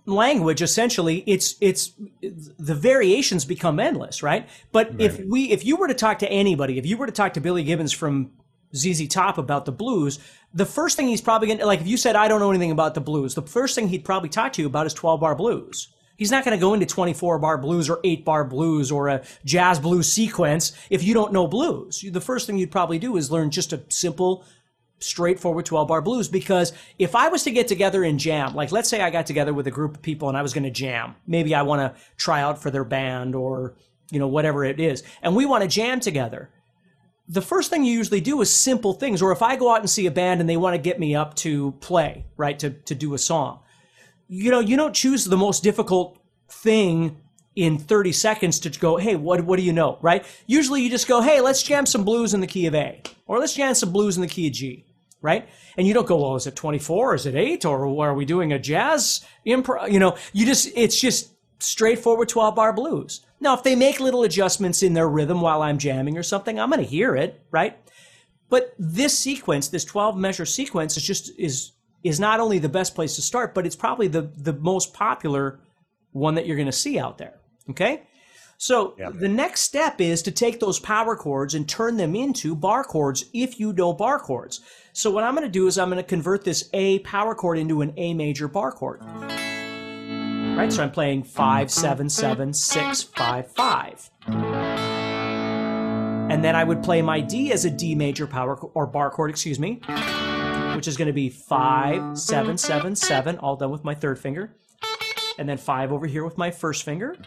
language 0.08 0.62
essentially 0.62 1.24
it's 1.25 1.56
it's 1.62 1.94
the 2.22 2.75
variations 2.75 3.44
become 3.44 3.80
endless 3.80 4.22
right 4.22 4.48
but 4.72 4.92
right. 4.92 5.02
if 5.02 5.20
we 5.25 5.50
if 5.50 5.66
you 5.66 5.75
were 5.75 5.88
to 5.88 5.96
talk 5.96 6.20
to 6.20 6.32
anybody 6.32 6.78
if 6.78 6.86
you 6.86 6.96
were 6.96 7.08
to 7.08 7.12
talk 7.12 7.34
to 7.34 7.42
billy 7.42 7.64
gibbons 7.64 7.92
from 7.92 8.30
ZZ 8.75 9.08
Top 9.08 9.38
about 9.38 9.65
the 9.65 9.72
blues, 9.72 10.20
the 10.53 10.65
first 10.65 10.98
thing 10.98 11.08
he's 11.08 11.22
probably 11.22 11.48
going 11.48 11.60
to, 11.60 11.65
like, 11.65 11.82
if 11.82 11.88
you 11.88 11.98
said, 11.98 12.15
I 12.15 12.27
don't 12.27 12.39
know 12.39 12.50
anything 12.50 12.72
about 12.72 12.94
the 12.94 13.01
blues, 13.01 13.36
the 13.36 13.41
first 13.41 13.75
thing 13.75 13.88
he'd 13.88 14.05
probably 14.05 14.29
talk 14.29 14.53
to 14.53 14.62
you 14.62 14.67
about 14.67 14.86
is 14.86 14.94
12 14.94 15.20
bar 15.20 15.36
blues. 15.36 15.89
He's 16.17 16.32
not 16.32 16.46
going 16.46 16.58
to 16.58 16.62
go 16.62 16.74
into 16.74 16.86
24 16.86 17.39
bar 17.39 17.58
blues 17.58 17.89
or 17.89 18.00
8 18.03 18.24
bar 18.24 18.46
blues 18.46 18.91
or 18.91 19.10
a 19.10 19.24
jazz 19.44 19.79
blues 19.79 20.12
sequence 20.12 20.72
if 20.89 21.03
you 21.03 21.13
don't 21.13 21.34
know 21.34 21.48
blues. 21.48 22.05
The 22.10 22.22
first 22.22 22.48
thing 22.48 22.58
you'd 22.58 22.72
probably 22.72 23.00
do 23.00 23.17
is 23.17 23.32
learn 23.32 23.51
just 23.51 23.74
a 23.74 23.84
simple 23.89 24.46
straightforward 25.00 25.65
12 25.65 25.88
bar 25.88 26.01
blues 26.01 26.29
because 26.29 26.72
if 26.98 27.15
I 27.15 27.27
was 27.27 27.44
to 27.44 27.51
get 27.51 27.67
together 27.67 28.03
and 28.03 28.17
jam, 28.20 28.55
like 28.55 28.72
let's 28.72 28.89
say 28.89 29.01
I 29.01 29.10
got 29.10 29.25
together 29.25 29.53
with 29.53 29.67
a 29.67 29.72
group 29.72 29.96
of 29.96 30.01
people 30.01 30.29
and 30.29 30.38
I 30.38 30.41
was 30.41 30.53
going 30.53 30.63
to 30.63 30.72
jam, 30.72 31.15
maybe 31.27 31.53
I 31.53 31.63
want 31.63 31.82
to 31.82 32.01
try 32.17 32.41
out 32.41 32.62
for 32.62 32.72
their 32.72 32.86
band 32.86 33.36
or, 33.36 33.75
you 34.10 34.20
know, 34.20 34.27
whatever 34.27 34.63
it 34.63 34.79
is, 34.79 35.03
and 35.22 35.36
we 35.36 35.46
want 35.46 35.63
to 35.63 35.67
jam 35.67 36.00
together. 36.00 36.50
The 37.27 37.41
first 37.41 37.70
thing 37.70 37.84
you 37.84 37.94
usually 37.94 38.22
do 38.22 38.41
is 38.41 38.55
simple 38.55 38.94
things. 38.94 39.22
Or 39.22 39.32
if 39.32 39.41
I 39.41 39.55
go 39.55 39.74
out 39.74 39.79
and 39.79 39.89
see 39.89 40.05
a 40.05 40.12
band 40.12 40.41
and 40.41 40.50
they 40.50 40.58
want 40.58 40.75
to 40.75 40.82
get 40.82 41.00
me 41.00 41.15
up 41.15 41.34
to 41.36 41.72
play, 41.74 42.25
right, 42.38 42.58
to, 42.60 42.72
to 42.72 42.96
do 42.96 43.13
a 43.13 43.17
song, 43.17 43.60
you 44.27 44.51
know, 44.51 44.60
you 44.60 44.75
don't 44.75 44.94
choose 44.94 45.25
the 45.25 45.38
most 45.38 45.63
difficult 45.63 46.20
thing 46.50 47.22
in 47.55 47.77
30 47.77 48.12
seconds 48.12 48.60
to 48.60 48.70
go, 48.70 48.98
hey, 48.98 49.15
what, 49.15 49.41
what 49.46 49.58
do 49.58 49.63
you 49.63 49.74
know, 49.74 49.98
right? 50.01 50.25
Usually 50.46 50.82
you 50.82 50.89
just 50.89 51.08
go, 51.08 51.22
hey, 51.22 51.41
let's 51.41 51.63
jam 51.63 51.86
some 51.86 52.03
blues 52.03 52.34
in 52.34 52.41
the 52.41 52.48
key 52.48 52.65
of 52.65 52.75
A, 52.75 53.01
or 53.27 53.39
let's 53.39 53.53
jam 53.53 53.74
some 53.74 53.91
blues 53.91 54.17
in 54.17 54.22
the 54.22 54.27
key 54.27 54.48
of 54.48 54.53
G, 54.53 54.86
right? 55.22 55.48
And 55.77 55.88
you 55.88 55.94
don't 55.94 56.08
go, 56.08 56.17
well, 56.17 56.36
is 56.36 56.48
it 56.48 56.55
24? 56.55 57.15
Is 57.15 57.25
it 57.25 57.36
8? 57.36 57.65
Or 57.65 58.05
are 58.05 58.13
we 58.13 58.25
doing 58.25 58.51
a 58.51 58.60
jazz 58.60 59.25
improv? 59.46 59.91
You 59.91 60.00
know, 60.00 60.17
you 60.34 60.46
just, 60.46 60.70
it's 60.75 61.00
just 61.00 61.32
straightforward 61.60 62.30
12 62.30 62.56
bar 62.56 62.74
blues. 62.74 63.22
Now, 63.40 63.54
if 63.54 63.64
they 63.64 63.76
make 63.76 64.00
little 64.00 64.24
adjustments 64.24 64.84
in 64.84 64.94
their 64.94 65.10
rhythm 65.10 65.42
while 65.42 65.62
I'm 65.62 65.78
jamming 65.78 66.18
or 66.18 66.24
something, 66.24 66.60
I'm 66.60 66.70
going 66.70 66.84
to 66.84 66.90
hear 66.90 67.16
it, 67.16 67.42
right? 67.52 67.78
But 68.50 68.74
this 68.78 69.18
sequence, 69.18 69.70
this 69.70 69.86
12 69.86 70.18
measure 70.18 70.46
sequence 70.46 70.98
is 70.98 71.04
just, 71.04 71.32
is, 71.38 71.72
is 72.04 72.20
not 72.20 72.40
only 72.40 72.60
the 72.60 72.70
best 72.70 72.96
place 72.96 73.16
to 73.16 73.22
start, 73.22 73.54
but 73.54 73.66
it's 73.66 73.76
probably 73.76 74.08
the, 74.08 74.22
the 74.22 74.54
most 74.54 74.94
popular 74.94 75.60
one 76.12 76.36
that 76.36 76.46
you're 76.46 76.56
going 76.56 76.66
to 76.68 76.72
see 76.72 77.00
out 77.00 77.18
there. 77.18 77.40
Okay? 77.70 78.04
So 78.58 78.96
yeah. 78.98 79.10
the 79.10 79.28
next 79.28 79.62
step 79.62 80.00
is 80.00 80.22
to 80.24 80.32
take 80.32 80.60
those 80.60 80.80
power 80.80 81.16
chords 81.16 81.56
and 81.56 81.68
turn 81.68 81.98
them 81.98 82.16
into 82.16 82.56
bar 82.56 82.84
chords 82.84 83.26
if 83.34 83.60
you 83.60 83.74
know 83.74 83.94
bar 83.94 84.20
chords. 84.20 84.62
So 84.94 85.12
what 85.12 85.24
I'm 85.24 85.36
going 85.36 85.46
to 85.46 85.52
do 85.52 85.68
is 85.68 85.78
I'm 85.78 85.90
going 85.90 86.02
to 86.02 86.08
convert 86.08 86.46
this 86.46 86.70
A 86.74 87.00
power 87.00 87.36
chord 87.36 87.58
into 87.58 87.82
an 87.82 87.94
A 87.98 88.14
major 88.14 88.48
bar 88.48 88.72
chord. 88.72 89.02
Right? 90.56 90.72
So 90.72 90.84
I'm 90.84 90.92
playing 90.92 91.24
5 91.24 91.72
7 91.72 92.10
7 92.10 92.54
6 92.54 93.04
5 93.04 93.52
5. 93.52 94.12
And 96.28 96.44
then 96.44 96.56
I 96.56 96.64
would 96.64 96.82
play 96.82 97.02
my 97.02 97.22
D 97.22 97.52
as 97.52 97.66
a 97.66 97.70
D 97.70 97.96
major 97.96 98.26
power 98.26 98.56
or 98.56 98.88
bar 98.88 99.10
chord, 99.10 99.30
excuse 99.30 99.60
me, 99.60 99.82
which 100.76 100.88
is 100.88 100.98
going 100.98 101.08
to 101.08 101.14
be 101.14 101.30
5 101.30 102.18
7 102.18 102.58
7 102.58 102.96
7 102.96 103.38
all 103.40 103.56
done 103.56 103.72
with 103.72 103.84
my 103.84 103.94
third 103.94 104.18
finger 104.18 104.56
and 105.38 105.48
then 105.48 105.58
five 105.58 105.92
over 105.92 106.08
here 106.08 106.24
with 106.24 106.38
my 106.38 106.52
first 106.52 106.84
finger. 106.84 107.18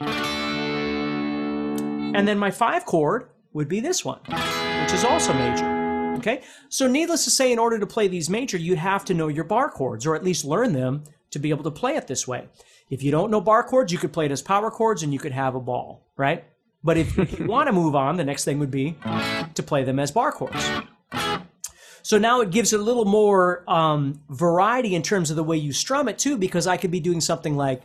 And 2.14 2.26
then 2.26 2.38
my 2.38 2.50
five 2.50 2.86
chord 2.86 3.28
would 3.52 3.68
be 3.68 3.80
this 3.80 4.04
one, 4.04 4.20
which 4.20 4.92
is 4.92 5.04
also 5.04 5.32
major. 5.34 6.14
Okay? 6.18 6.42
So 6.68 6.88
needless 6.88 7.24
to 7.24 7.30
say, 7.30 7.52
in 7.52 7.58
order 7.58 7.78
to 7.78 7.86
play 7.86 8.08
these 8.08 8.28
major, 8.30 8.56
you'd 8.56 8.78
have 8.78 9.04
to 9.06 9.14
know 9.14 9.28
your 9.28 9.44
bar 9.44 9.70
chords, 9.70 10.06
or 10.06 10.16
at 10.16 10.24
least 10.24 10.44
learn 10.44 10.72
them 10.72 11.04
to 11.30 11.38
be 11.38 11.50
able 11.50 11.64
to 11.64 11.70
play 11.70 11.96
it 11.96 12.06
this 12.06 12.26
way. 12.26 12.48
If 12.90 13.02
you 13.02 13.10
don't 13.10 13.30
know 13.30 13.40
bar 13.40 13.62
chords, 13.62 13.92
you 13.92 13.98
could 13.98 14.12
play 14.12 14.26
it 14.26 14.32
as 14.32 14.42
power 14.42 14.70
chords 14.70 15.02
and 15.02 15.12
you 15.12 15.18
could 15.18 15.32
have 15.32 15.54
a 15.54 15.60
ball, 15.60 16.06
right? 16.16 16.44
But 16.82 16.96
if, 16.96 17.18
if 17.18 17.38
you 17.38 17.46
want 17.46 17.66
to 17.66 17.72
move 17.72 17.94
on, 17.94 18.16
the 18.16 18.24
next 18.24 18.44
thing 18.44 18.58
would 18.60 18.70
be 18.70 18.96
to 19.54 19.62
play 19.62 19.84
them 19.84 19.98
as 19.98 20.10
bar 20.10 20.32
chords. 20.32 20.64
So 22.02 22.16
now 22.16 22.40
it 22.40 22.50
gives 22.50 22.72
it 22.72 22.80
a 22.80 22.82
little 22.82 23.04
more 23.04 23.64
um, 23.68 24.22
variety 24.30 24.94
in 24.94 25.02
terms 25.02 25.30
of 25.30 25.36
the 25.36 25.44
way 25.44 25.58
you 25.58 25.72
strum 25.72 26.08
it 26.08 26.18
too, 26.18 26.38
because 26.38 26.66
I 26.66 26.76
could 26.76 26.90
be 26.90 27.00
doing 27.00 27.20
something 27.20 27.56
like. 27.56 27.82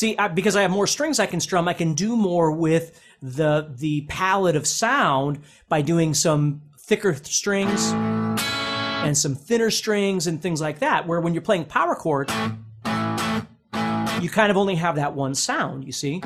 See, 0.00 0.16
I, 0.16 0.28
because 0.28 0.56
I 0.56 0.62
have 0.62 0.70
more 0.70 0.86
strings 0.86 1.18
I 1.18 1.26
can 1.26 1.40
strum, 1.40 1.68
I 1.68 1.74
can 1.74 1.92
do 1.92 2.16
more 2.16 2.52
with 2.52 2.98
the 3.20 3.70
the 3.76 4.06
palette 4.08 4.56
of 4.56 4.66
sound 4.66 5.42
by 5.68 5.82
doing 5.82 6.14
some 6.14 6.62
thicker 6.78 7.14
strings 7.16 7.92
and 7.92 9.18
some 9.18 9.34
thinner 9.34 9.70
strings 9.70 10.26
and 10.26 10.40
things 10.40 10.58
like 10.58 10.78
that. 10.78 11.06
Where 11.06 11.20
when 11.20 11.34
you're 11.34 11.42
playing 11.42 11.66
power 11.66 11.94
chords, 11.94 12.32
you 14.22 14.30
kind 14.30 14.50
of 14.50 14.56
only 14.56 14.76
have 14.76 14.96
that 14.96 15.12
one 15.12 15.34
sound, 15.34 15.84
you 15.84 15.92
see? 15.92 16.22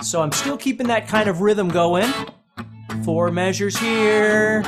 So 0.00 0.22
I'm 0.22 0.30
still 0.30 0.56
keeping 0.56 0.86
that 0.86 1.08
kind 1.08 1.28
of 1.28 1.40
rhythm 1.40 1.70
going. 1.70 2.08
Four 3.04 3.30
measures 3.30 3.76
here. 3.78 4.62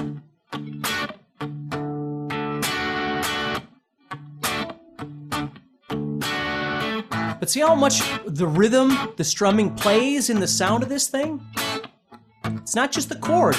But 7.39 7.51
see 7.51 7.61
how 7.61 7.75
much 7.75 8.01
the 8.27 8.47
rhythm, 8.47 8.97
the 9.17 9.25
strumming 9.25 9.75
plays 9.75 10.31
in 10.31 10.41
the 10.41 10.49
sound 10.49 10.83
of 10.83 10.89
this 10.89 11.09
thing? 11.09 11.47
It's 12.45 12.75
not 12.75 12.91
just 12.91 13.09
the 13.09 13.17
chords. 13.17 13.59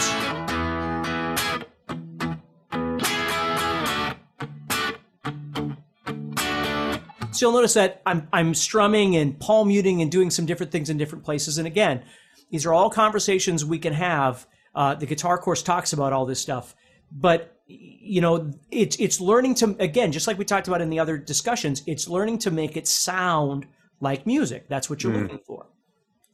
So 7.32 7.46
you'll 7.46 7.54
notice 7.54 7.76
that 7.76 8.02
I'm, 8.06 8.28
I'm 8.34 8.54
strumming 8.54 9.16
and 9.16 9.40
palm 9.40 9.68
muting 9.68 10.02
and 10.02 10.12
doing 10.12 10.32
some 10.32 10.46
different 10.46 10.72
things 10.72 10.90
in 10.90 10.98
different 10.98 11.24
places. 11.24 11.58
And 11.58 11.68
again, 11.68 12.04
these 12.50 12.66
are 12.66 12.74
all 12.74 12.90
conversations 12.90 13.64
we 13.64 13.78
can 13.78 13.94
have. 13.94 14.48
Uh, 14.76 14.94
the 14.94 15.06
guitar 15.06 15.38
course 15.38 15.64
talks 15.64 15.94
about 15.94 16.14
all 16.14 16.26
this 16.26 16.40
stuff, 16.40 16.76
but 17.12 17.56
you 17.68 18.22
know, 18.22 18.52
it's 18.70 18.96
it's 18.98 19.20
learning 19.20 19.56
to 19.56 19.76
again, 19.80 20.12
just 20.12 20.28
like 20.28 20.38
we 20.38 20.46
talked 20.46 20.68
about 20.68 20.82
in 20.82 20.90
the 20.90 21.00
other 21.00 21.18
discussions, 21.18 21.82
it's 21.88 22.08
learning 22.08 22.38
to 22.40 22.52
make 22.52 22.78
it 22.78 22.88
sound 22.88 23.66
like 24.02 24.28
music. 24.28 24.68
That's 24.68 24.90
what 24.90 25.04
you're 25.04 25.14
mm. 25.14 25.24
looking 25.24 25.40
for. 25.40 25.66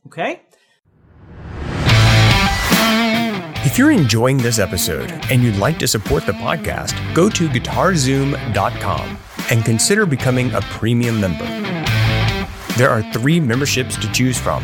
Okay. 0.07 0.41
If 3.63 3.77
you're 3.77 3.91
enjoying 3.91 4.37
this 4.37 4.59
episode 4.59 5.11
and 5.31 5.43
you'd 5.43 5.57
like 5.57 5.77
to 5.79 5.87
support 5.87 6.25
the 6.25 6.33
podcast, 6.33 6.95
go 7.13 7.29
to 7.29 7.47
guitarzoom.com 7.47 9.17
and 9.49 9.63
consider 9.63 10.05
becoming 10.05 10.51
a 10.53 10.61
premium 10.61 11.21
member. 11.21 11.45
There 12.75 12.89
are 12.89 13.03
three 13.13 13.39
memberships 13.39 13.95
to 13.97 14.11
choose 14.11 14.37
from. 14.37 14.63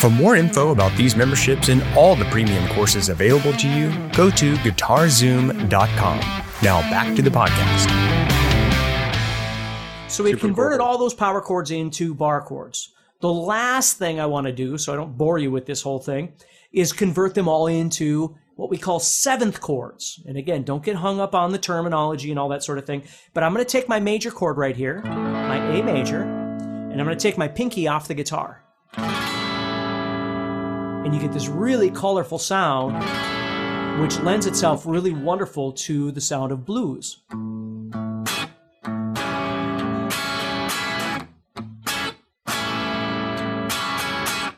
For 0.00 0.08
more 0.08 0.36
info 0.36 0.70
about 0.70 0.96
these 0.96 1.16
memberships 1.16 1.68
and 1.68 1.82
all 1.96 2.14
the 2.14 2.24
premium 2.26 2.68
courses 2.68 3.08
available 3.08 3.52
to 3.54 3.68
you, 3.68 3.90
go 4.10 4.30
to 4.30 4.54
guitarzoom.com. 4.54 6.18
Now 6.62 6.80
back 6.82 7.16
to 7.16 7.22
the 7.22 7.30
podcast. 7.30 7.88
So 10.08 10.22
we've 10.22 10.38
converted 10.38 10.78
all 10.78 10.98
those 10.98 11.14
power 11.14 11.40
chords 11.40 11.72
into 11.72 12.14
bar 12.14 12.40
chords. 12.42 12.94
The 13.20 13.32
last 13.32 13.98
thing 13.98 14.20
I 14.20 14.26
want 14.26 14.46
to 14.46 14.52
do, 14.52 14.78
so 14.78 14.92
I 14.92 14.96
don't 14.96 15.18
bore 15.18 15.38
you 15.38 15.50
with 15.50 15.66
this 15.66 15.82
whole 15.82 15.98
thing, 15.98 16.32
is 16.72 16.92
convert 16.92 17.34
them 17.34 17.48
all 17.48 17.66
into 17.66 18.36
what 18.54 18.70
we 18.70 18.78
call 18.78 19.00
seventh 19.00 19.60
chords. 19.60 20.22
And 20.28 20.36
again, 20.36 20.62
don't 20.62 20.84
get 20.84 20.94
hung 20.94 21.18
up 21.18 21.34
on 21.34 21.50
the 21.50 21.58
terminology 21.58 22.30
and 22.30 22.38
all 22.38 22.50
that 22.50 22.62
sort 22.62 22.78
of 22.78 22.86
thing. 22.86 23.02
But 23.34 23.42
I'm 23.42 23.52
going 23.52 23.64
to 23.64 23.70
take 23.70 23.88
my 23.88 23.98
major 23.98 24.30
chord 24.30 24.58
right 24.58 24.76
here, 24.76 25.02
my 25.02 25.56
A 25.56 25.82
major, 25.82 26.22
and 26.22 27.00
I'm 27.00 27.04
going 27.04 27.18
to 27.18 27.22
take 27.22 27.36
my 27.36 27.48
pinky 27.48 27.88
off 27.88 28.06
the 28.06 28.14
guitar. 28.14 28.62
And 31.08 31.14
you 31.14 31.22
get 31.22 31.32
this 31.32 31.48
really 31.48 31.90
colorful 31.90 32.38
sound, 32.38 33.02
which 33.98 34.18
lends 34.18 34.44
itself 34.44 34.84
really 34.84 35.14
wonderful 35.14 35.72
to 35.72 36.12
the 36.12 36.20
sound 36.20 36.52
of 36.52 36.66
blues. 36.66 37.22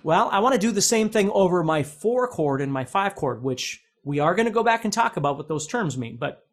Well, 0.03 0.29
I 0.33 0.41
want 0.41 0.55
to 0.55 0.59
do 0.59 0.73
the 0.73 0.83
same 0.83 1.09
thing 1.09 1.31
over 1.31 1.63
my 1.63 1.85
four 1.85 2.27
chord 2.27 2.61
and 2.61 2.73
my 2.73 2.85
five 2.85 3.15
chord, 3.15 3.45
which 3.45 3.85
we 4.03 4.19
are 4.19 4.35
going 4.35 4.47
to 4.47 4.53
go 4.53 4.65
back 4.65 4.83
and 4.83 4.93
talk 4.93 5.17
about 5.17 5.37
what 5.37 5.47
those 5.47 5.69
terms 5.69 5.97
mean. 5.97 6.17
But 6.17 6.45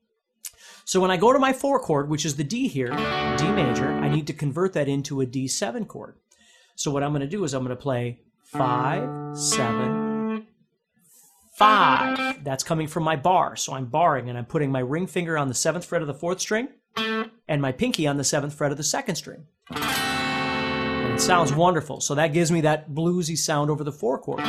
so 0.85 0.99
when 0.99 1.09
I 1.09 1.17
go 1.17 1.33
to 1.33 1.39
my 1.39 1.53
four 1.53 1.79
chord, 1.79 2.07
which 2.07 2.23
is 2.23 2.35
the 2.35 2.43
D 2.43 2.67
here, 2.67 2.91
D 2.91 3.51
major, 3.51 3.89
I 3.89 4.09
need 4.09 4.27
to 4.27 4.33
convert 4.33 4.73
that 4.73 4.87
into 4.87 5.21
a 5.21 5.25
D7 5.25 5.87
chord. 5.87 6.17
So 6.75 6.91
what 6.91 7.01
I'm 7.01 7.13
going 7.13 7.21
to 7.21 7.27
do 7.27 7.43
is 7.43 7.55
I'm 7.55 7.63
going 7.63 7.75
to 7.75 7.81
play 7.81 8.19
five, 8.47 9.37
seven, 9.37 10.47
five. 11.55 12.43
That's 12.43 12.63
coming 12.63 12.87
from 12.87 13.03
my 13.03 13.15
bar. 13.15 13.55
So 13.55 13.73
I'm 13.73 13.85
barring 13.85 14.29
and 14.29 14.37
I'm 14.37 14.45
putting 14.45 14.71
my 14.71 14.79
ring 14.79 15.05
finger 15.07 15.37
on 15.37 15.47
the 15.49 15.53
seventh 15.53 15.85
fret 15.85 16.01
of 16.01 16.07
the 16.07 16.13
fourth 16.13 16.39
string 16.39 16.69
and 16.95 17.61
my 17.61 17.71
pinky 17.71 18.07
on 18.07 18.17
the 18.17 18.23
seventh 18.23 18.53
fret 18.53 18.71
of 18.71 18.77
the 18.77 18.83
second 18.83 19.15
string. 19.15 19.45
And 19.69 21.13
it 21.13 21.19
sounds 21.19 21.53
wonderful. 21.53 21.99
So 21.99 22.15
that 22.15 22.33
gives 22.33 22.51
me 22.51 22.61
that 22.61 22.91
bluesy 22.91 23.37
sound 23.37 23.69
over 23.69 23.83
the 23.83 23.91
four 23.91 24.17
chord. 24.17 24.41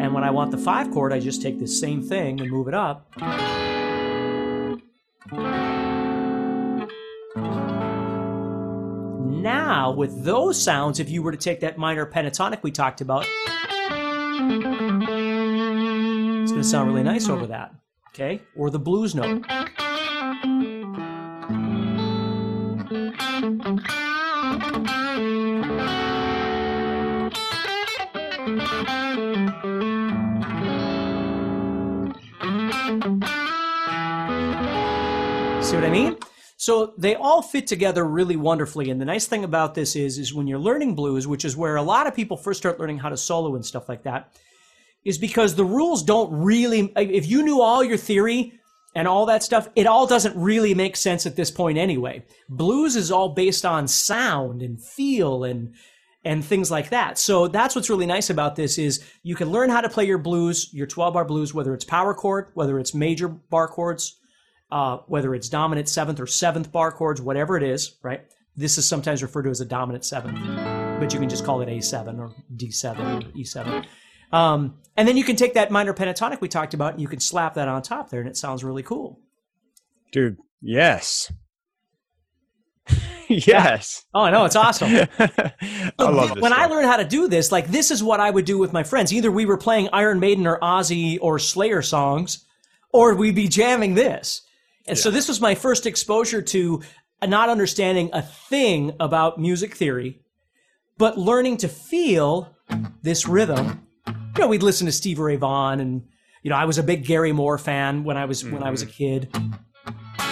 And 0.00 0.12
when 0.14 0.24
I 0.24 0.30
want 0.30 0.50
the 0.50 0.58
five 0.58 0.90
chord, 0.90 1.12
I 1.12 1.20
just 1.20 1.40
take 1.40 1.58
the 1.58 1.68
same 1.68 2.02
thing 2.02 2.40
and 2.40 2.50
move 2.50 2.68
it 2.68 2.74
up. 2.74 3.06
Now, 9.48 9.92
with 9.92 10.24
those 10.24 10.62
sounds, 10.62 11.00
if 11.00 11.08
you 11.08 11.22
were 11.22 11.32
to 11.32 11.38
take 11.38 11.60
that 11.60 11.78
minor 11.78 12.04
pentatonic 12.04 12.62
we 12.62 12.70
talked 12.70 13.00
about, 13.00 13.24
it's 16.42 16.52
going 16.52 16.62
to 16.62 16.64
sound 16.64 16.90
really 16.90 17.02
nice 17.02 17.30
over 17.30 17.46
that. 17.46 17.74
Okay? 18.08 18.42
Or 18.54 18.68
the 18.68 18.78
blues 18.78 19.14
note. 19.14 19.42
See 35.62 35.74
what 35.74 35.84
I 35.84 35.90
mean? 35.90 36.17
So 36.68 36.92
they 36.98 37.14
all 37.14 37.40
fit 37.40 37.66
together 37.66 38.04
really 38.04 38.36
wonderfully. 38.36 38.90
And 38.90 39.00
the 39.00 39.06
nice 39.06 39.24
thing 39.24 39.42
about 39.42 39.74
this 39.74 39.96
is, 39.96 40.18
is 40.18 40.34
when 40.34 40.46
you're 40.46 40.58
learning 40.58 40.96
blues, 40.96 41.26
which 41.26 41.46
is 41.46 41.56
where 41.56 41.76
a 41.76 41.82
lot 41.82 42.06
of 42.06 42.14
people 42.14 42.36
first 42.36 42.60
start 42.60 42.78
learning 42.78 42.98
how 42.98 43.08
to 43.08 43.16
solo 43.16 43.54
and 43.54 43.64
stuff 43.64 43.88
like 43.88 44.02
that, 44.02 44.34
is 45.02 45.16
because 45.16 45.54
the 45.54 45.64
rules 45.64 46.02
don't 46.02 46.30
really, 46.30 46.92
if 46.94 47.26
you 47.26 47.42
knew 47.42 47.62
all 47.62 47.82
your 47.82 47.96
theory 47.96 48.52
and 48.94 49.08
all 49.08 49.24
that 49.24 49.42
stuff, 49.42 49.66
it 49.76 49.86
all 49.86 50.06
doesn't 50.06 50.36
really 50.36 50.74
make 50.74 50.94
sense 50.94 51.24
at 51.24 51.36
this 51.36 51.50
point 51.50 51.78
anyway. 51.78 52.22
Blues 52.50 52.96
is 52.96 53.10
all 53.10 53.30
based 53.30 53.64
on 53.64 53.88
sound 53.88 54.60
and 54.60 54.78
feel 54.78 55.44
and, 55.44 55.74
and 56.22 56.44
things 56.44 56.70
like 56.70 56.90
that. 56.90 57.16
So 57.16 57.48
that's 57.48 57.76
what's 57.76 57.88
really 57.88 58.04
nice 58.04 58.28
about 58.28 58.56
this 58.56 58.76
is 58.76 59.02
you 59.22 59.36
can 59.36 59.50
learn 59.50 59.70
how 59.70 59.80
to 59.80 59.88
play 59.88 60.04
your 60.04 60.18
blues, 60.18 60.68
your 60.74 60.86
12 60.86 61.14
bar 61.14 61.24
blues, 61.24 61.54
whether 61.54 61.72
it's 61.72 61.86
power 61.86 62.12
chord, 62.12 62.48
whether 62.52 62.78
it's 62.78 62.92
major 62.92 63.28
bar 63.28 63.68
chords, 63.68 64.18
uh, 64.70 64.98
whether 65.06 65.34
it's 65.34 65.48
dominant 65.48 65.88
seventh 65.88 66.20
or 66.20 66.26
seventh 66.26 66.70
bar 66.70 66.92
chords, 66.92 67.20
whatever 67.20 67.56
it 67.56 67.62
is, 67.62 67.96
right? 68.02 68.22
This 68.56 68.76
is 68.76 68.86
sometimes 68.86 69.22
referred 69.22 69.42
to 69.42 69.50
as 69.50 69.60
a 69.60 69.64
dominant 69.64 70.04
seventh, 70.04 70.38
but 71.00 71.12
you 71.12 71.20
can 71.20 71.28
just 71.28 71.44
call 71.44 71.60
it 71.62 71.68
A7 71.68 72.18
or 72.18 72.32
D7 72.56 72.98
or 72.98 73.28
E7. 73.38 73.86
Um, 74.32 74.78
and 74.96 75.08
then 75.08 75.16
you 75.16 75.24
can 75.24 75.36
take 75.36 75.54
that 75.54 75.70
minor 75.70 75.94
pentatonic 75.94 76.40
we 76.40 76.48
talked 76.48 76.74
about 76.74 76.92
and 76.92 77.00
you 77.00 77.08
can 77.08 77.20
slap 77.20 77.54
that 77.54 77.68
on 77.68 77.80
top 77.82 78.10
there 78.10 78.20
and 78.20 78.28
it 78.28 78.36
sounds 78.36 78.62
really 78.62 78.82
cool. 78.82 79.20
Dude, 80.12 80.36
yes. 80.60 81.32
yes. 83.28 84.04
Oh, 84.12 84.22
I 84.22 84.30
know. 84.30 84.44
It's 84.44 84.56
awesome. 84.56 84.88
I 85.18 85.92
love 85.98 86.34
this. 86.34 86.42
when 86.42 86.52
I 86.52 86.66
learned 86.66 86.86
how 86.86 86.96
to 86.96 87.04
do 87.04 87.28
this, 87.28 87.52
like 87.52 87.68
this 87.68 87.90
is 87.90 88.02
what 88.02 88.20
I 88.20 88.30
would 88.30 88.44
do 88.44 88.58
with 88.58 88.72
my 88.72 88.82
friends. 88.82 89.12
Either 89.12 89.30
we 89.30 89.46
were 89.46 89.56
playing 89.56 89.88
Iron 89.92 90.20
Maiden 90.20 90.46
or 90.46 90.58
Ozzy 90.60 91.18
or 91.20 91.38
Slayer 91.38 91.82
songs, 91.82 92.44
or 92.92 93.14
we'd 93.14 93.34
be 93.34 93.48
jamming 93.48 93.94
this. 93.94 94.42
And 94.88 94.98
so 94.98 95.10
this 95.10 95.28
was 95.28 95.40
my 95.40 95.54
first 95.54 95.86
exposure 95.86 96.42
to 96.42 96.82
not 97.22 97.48
understanding 97.48 98.10
a 98.12 98.22
thing 98.22 98.92
about 99.00 99.38
music 99.38 99.74
theory, 99.74 100.20
but 100.96 101.18
learning 101.18 101.58
to 101.58 101.68
feel 101.68 102.56
this 103.02 103.26
rhythm. 103.26 103.86
You 104.06 104.44
know, 104.44 104.48
we'd 104.48 104.62
listen 104.62 104.86
to 104.86 104.92
Stevie 104.92 105.20
Ray 105.20 105.36
Vaughan, 105.36 105.80
and 105.80 106.06
you 106.42 106.50
know, 106.50 106.56
I 106.56 106.64
was 106.64 106.78
a 106.78 106.82
big 106.82 107.04
Gary 107.04 107.32
Moore 107.32 107.58
fan 107.58 108.04
when 108.04 108.16
I 108.16 108.24
was 108.24 108.44
when 108.44 108.62
I 108.62 108.70
was 108.70 108.82
a 108.82 108.86
mm-hmm. 108.86 109.28
kid. 109.28 109.34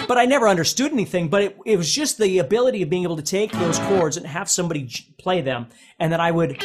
But 0.07 0.17
I 0.17 0.25
never 0.25 0.47
understood 0.47 0.93
anything. 0.93 1.27
But 1.27 1.43
it, 1.43 1.57
it 1.65 1.77
was 1.77 1.93
just 1.93 2.17
the 2.17 2.39
ability 2.39 2.81
of 2.81 2.89
being 2.89 3.03
able 3.03 3.17
to 3.17 3.21
take 3.21 3.51
those 3.51 3.77
chords 3.79 4.15
and 4.15 4.25
have 4.25 4.49
somebody 4.49 4.83
j- 4.83 5.13
play 5.19 5.41
them, 5.41 5.67
and 5.99 6.11
then 6.11 6.21
I 6.21 6.31
would 6.31 6.63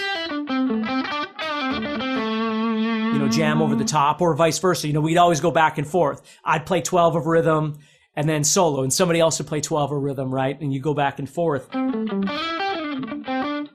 you 3.13 3.19
know, 3.19 3.29
jam 3.29 3.61
over 3.61 3.77
the 3.77 3.85
top 3.85 4.23
or 4.23 4.35
vice 4.35 4.59
versa. 4.59 4.87
You 4.87 4.95
know, 4.95 5.01
we'd 5.01 5.19
always 5.19 5.41
go 5.41 5.51
back 5.51 5.79
and 5.79 5.87
forth. 5.87 6.23
I'd 6.45 6.65
play 6.65 6.81
12 6.81 7.17
of 7.17 7.27
rhythm 7.27 7.79
and 8.17 8.29
then 8.29 8.45
solo 8.45 8.83
and 8.83 8.93
somebody 8.93 9.21
else 9.21 9.39
would 9.39 9.47
play 9.47 9.61
12 9.61 9.93
of 9.93 10.03
rhythm, 10.03 10.33
right? 10.33 10.59
And 10.61 10.73
you 10.73 10.81
go 10.81 10.95
back 10.95 11.19
and 11.19 11.29
forth. 11.29 11.69
And 11.73 12.29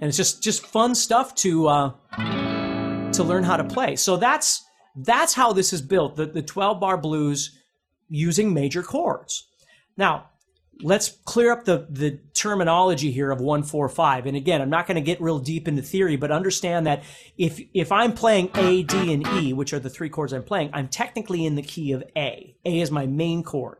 it's 0.01 0.17
just, 0.17 0.44
just 0.44 0.65
fun 0.65 0.96
stuff 0.96 1.36
to, 1.36 1.67
uh, 1.67 1.91
to 3.12 3.24
learn 3.24 3.44
how 3.44 3.58
to 3.58 3.63
play. 3.63 3.96
So 3.96 4.17
that's, 4.17 4.65
that's 4.95 5.34
how 5.34 5.54
this 5.54 5.73
is 5.73 5.82
built. 5.82 6.15
The, 6.15 6.26
the 6.26 6.41
12 6.41 6.80
bar 6.80 6.97
blues 6.97 7.58
using 8.10 8.54
major 8.54 8.84
chords. 8.84 9.47
Now, 9.95 10.30
let's 10.82 11.18
clear 11.26 11.52
up 11.52 11.66
the, 11.66 11.88
the 11.90 12.20
terminology 12.34 13.12
here 13.12 13.32
of 13.32 13.40
145 13.40 14.26
and 14.26 14.38
again 14.38 14.62
i'm 14.62 14.70
not 14.70 14.86
going 14.88 14.96
to 14.96 15.02
get 15.02 15.20
real 15.22 15.40
deep 15.40 15.68
into 15.68 15.82
theory 15.82 16.16
but 16.16 16.32
understand 16.32 16.86
that 16.86 17.04
if 17.38 17.60
if 17.74 17.92
i'm 17.92 18.13
playing 18.13 18.50
a 18.56 18.84
d 18.84 19.13
and 19.13 19.26
e 19.28 19.54
which 19.54 19.74
are 19.74 19.80
the 19.80 19.90
three 19.90 20.10
chords 20.10 20.34
i'm 20.34 20.44
playing 20.44 20.70
i'm 20.74 20.88
technically 20.88 21.46
in 21.46 21.56
the 21.56 21.62
key 21.62 21.92
of 21.92 22.04
a. 22.16 22.56
A 22.66 22.80
is 22.80 22.92
my 22.92 23.06
main 23.06 23.44
chord. 23.44 23.78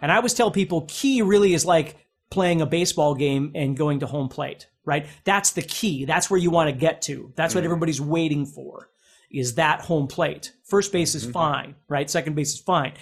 And 0.00 0.12
i 0.12 0.16
always 0.16 0.34
tell 0.34 0.50
people 0.50 0.84
key 0.88 1.22
really 1.22 1.54
is 1.54 1.64
like 1.64 1.96
playing 2.30 2.60
a 2.60 2.66
baseball 2.66 3.14
game 3.14 3.52
and 3.54 3.76
going 3.76 4.00
to 4.00 4.06
home 4.06 4.28
plate 4.28 4.68
right? 4.84 5.06
That's 5.24 5.52
the 5.52 5.62
key. 5.62 6.04
That's 6.04 6.30
where 6.30 6.38
you 6.38 6.50
want 6.50 6.68
to 6.68 6.76
get 6.76 7.02
to. 7.02 7.32
That's 7.36 7.54
what 7.54 7.60
mm-hmm. 7.60 7.66
everybody's 7.66 8.00
waiting 8.00 8.46
for 8.46 8.90
is 9.30 9.54
that 9.54 9.80
home 9.80 10.06
plate. 10.06 10.52
First 10.64 10.92
base 10.92 11.14
is 11.14 11.22
mm-hmm. 11.22 11.32
fine 11.32 11.74
right? 11.88 12.10
Second 12.10 12.36
base 12.36 12.54
is 12.54 12.60
fine. 12.60 12.92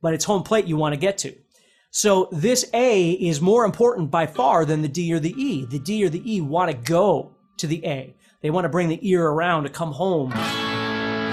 But 0.00 0.14
it's 0.14 0.24
home 0.24 0.42
plate 0.42 0.66
you 0.66 0.76
want 0.76 0.94
to 0.94 1.00
get 1.00 1.18
to 1.18 1.34
so 1.94 2.30
this 2.32 2.64
A 2.72 3.10
is 3.10 3.42
more 3.42 3.66
important 3.66 4.10
by 4.10 4.26
far 4.26 4.64
than 4.64 4.80
the 4.80 4.88
D 4.88 5.12
or 5.12 5.18
the 5.18 5.34
E. 5.40 5.66
The 5.66 5.78
D 5.78 6.02
or 6.02 6.08
the 6.08 6.34
E 6.34 6.40
want 6.40 6.70
to 6.70 6.76
go 6.76 7.36
to 7.58 7.66
the 7.66 7.84
A. 7.84 8.16
They 8.40 8.48
want 8.48 8.64
to 8.64 8.70
bring 8.70 8.88
the 8.88 8.98
ear 9.06 9.26
around 9.26 9.64
to 9.64 9.68
come 9.68 9.92
home 9.92 10.30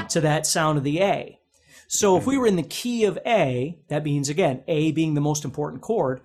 to 0.10 0.20
that 0.20 0.46
sound 0.46 0.78
of 0.78 0.84
the 0.84 1.02
A. 1.02 1.40
So 1.88 2.18
if 2.18 2.28
we 2.28 2.38
were 2.38 2.46
in 2.46 2.58
the 2.58 2.64
key 2.64 3.06
of 3.06 3.18
A, 3.26 3.80
that 3.88 4.04
means 4.04 4.28
again, 4.28 4.62
A 4.68 4.92
being 4.92 5.14
the 5.14 5.22
most 5.22 5.46
important 5.46 5.82
chord. 5.82 6.20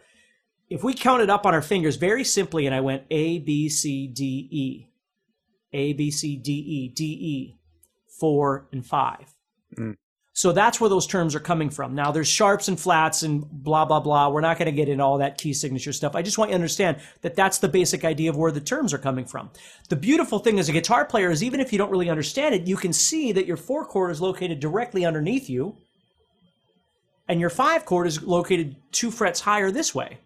If 0.69 0.83
we 0.83 0.95
counted 0.95 1.31
up 1.31 1.47
on 1.47 1.55
our 1.55 1.63
fingers 1.63 1.95
very 1.95 2.25
simply 2.25 2.67
and 2.67 2.75
I 2.75 2.81
went 2.81 3.05
A, 3.13 3.39
B, 3.39 3.69
C, 3.69 4.09
D, 4.09 4.49
E, 4.51 4.89
A, 5.73 5.93
B, 5.93 6.11
C, 6.11 6.37
D, 6.37 6.53
E, 6.53 6.89
D, 6.89 7.05
E, 7.05 7.59
four 8.09 8.67
and 8.73 8.85
five. 8.85 9.33
Hmm. 9.77 9.93
So 10.37 10.51
that's 10.51 10.81
where 10.81 10.91
those 10.91 11.07
terms 11.07 11.37
are 11.37 11.41
coming 11.41 11.71
from. 11.71 11.95
Now 11.95 12.11
there's 12.11 12.27
sharps 12.27 12.67
and 12.67 12.79
flats 12.79 13.23
and 13.23 13.49
blah, 13.49 13.85
blah, 13.85 14.01
blah. 14.01 14.29
We're 14.29 14.41
not 14.41 14.59
going 14.59 14.67
to 14.67 14.73
get 14.73 14.89
into 14.89 15.05
all 15.05 15.19
that 15.19 15.39
key 15.39 15.53
signature 15.53 15.93
stuff. 15.93 16.17
I 16.17 16.23
just 16.23 16.39
want 16.39 16.51
you 16.51 16.55
to 16.55 16.57
understand 16.57 16.99
that 17.23 17.37
that's 17.37 17.59
the 17.59 17.69
basic 17.69 18.05
idea 18.05 18.31
of 18.31 18.37
where 18.37 18.51
the 18.51 18.61
terms 18.61 18.93
are 18.93 18.99
coming 18.99 19.27
from. 19.27 19.51
The 19.91 19.97
beautiful 19.97 20.41
thing 20.41 20.59
as 20.59 20.69
a 20.69 20.73
guitar 20.73 21.05
player 21.05 21.31
is 21.31 21.45
even 21.45 21.61
if 21.61 21.73
you 21.73 21.79
don't 21.79 21.91
really 21.91 22.11
understand 22.11 22.53
it, 22.53 22.67
you 22.67 22.77
can 22.77 22.93
see 22.93 23.31
that 23.31 23.47
your 23.47 23.57
four 23.57 23.85
chord 23.87 24.11
is 24.11 24.21
located 24.21 24.59
directly 24.59 25.07
underneath 25.07 25.49
you 25.49 25.77
and 27.29 27.41
your 27.41 27.51
five 27.51 27.85
chord 27.85 28.09
is 28.09 28.21
located 28.21 28.75
two 28.91 29.13
frets 29.13 29.41
higher 29.41 29.71
this 29.71 29.95
way. 29.95 30.19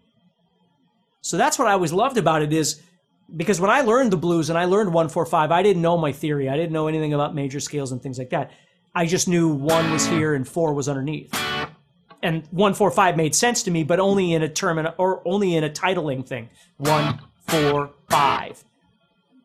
So 1.21 1.37
that's 1.37 1.59
what 1.59 1.67
I 1.67 1.73
always 1.73 1.93
loved 1.93 2.17
about 2.17 2.41
it 2.41 2.51
is 2.51 2.81
because 3.35 3.61
when 3.61 3.69
I 3.69 3.81
learned 3.81 4.11
the 4.11 4.17
blues 4.17 4.49
and 4.49 4.57
I 4.57 4.65
learned 4.65 4.89
145, 4.89 5.51
I 5.51 5.61
didn't 5.61 5.83
know 5.83 5.97
my 5.97 6.11
theory. 6.11 6.49
I 6.49 6.57
didn't 6.57 6.71
know 6.71 6.87
anything 6.87 7.13
about 7.13 7.35
major 7.35 7.59
scales 7.59 7.91
and 7.91 8.01
things 8.01 8.17
like 8.17 8.31
that. 8.31 8.49
I 8.95 9.05
just 9.05 9.27
knew 9.27 9.49
one 9.49 9.91
was 9.91 10.05
here 10.05 10.33
and 10.33 10.47
four 10.47 10.73
was 10.73 10.89
underneath. 10.89 11.33
And 12.21 12.43
145 12.51 13.15
made 13.15 13.33
sense 13.33 13.63
to 13.63 13.71
me, 13.71 13.83
but 13.83 13.99
only 13.99 14.33
in 14.33 14.43
a 14.43 14.49
term 14.49 14.85
or 14.97 15.21
only 15.25 15.55
in 15.55 15.63
a 15.63 15.69
titling 15.69 16.25
thing. 16.25 16.49
One, 16.77 17.19
four, 17.47 17.91
five. 18.09 18.63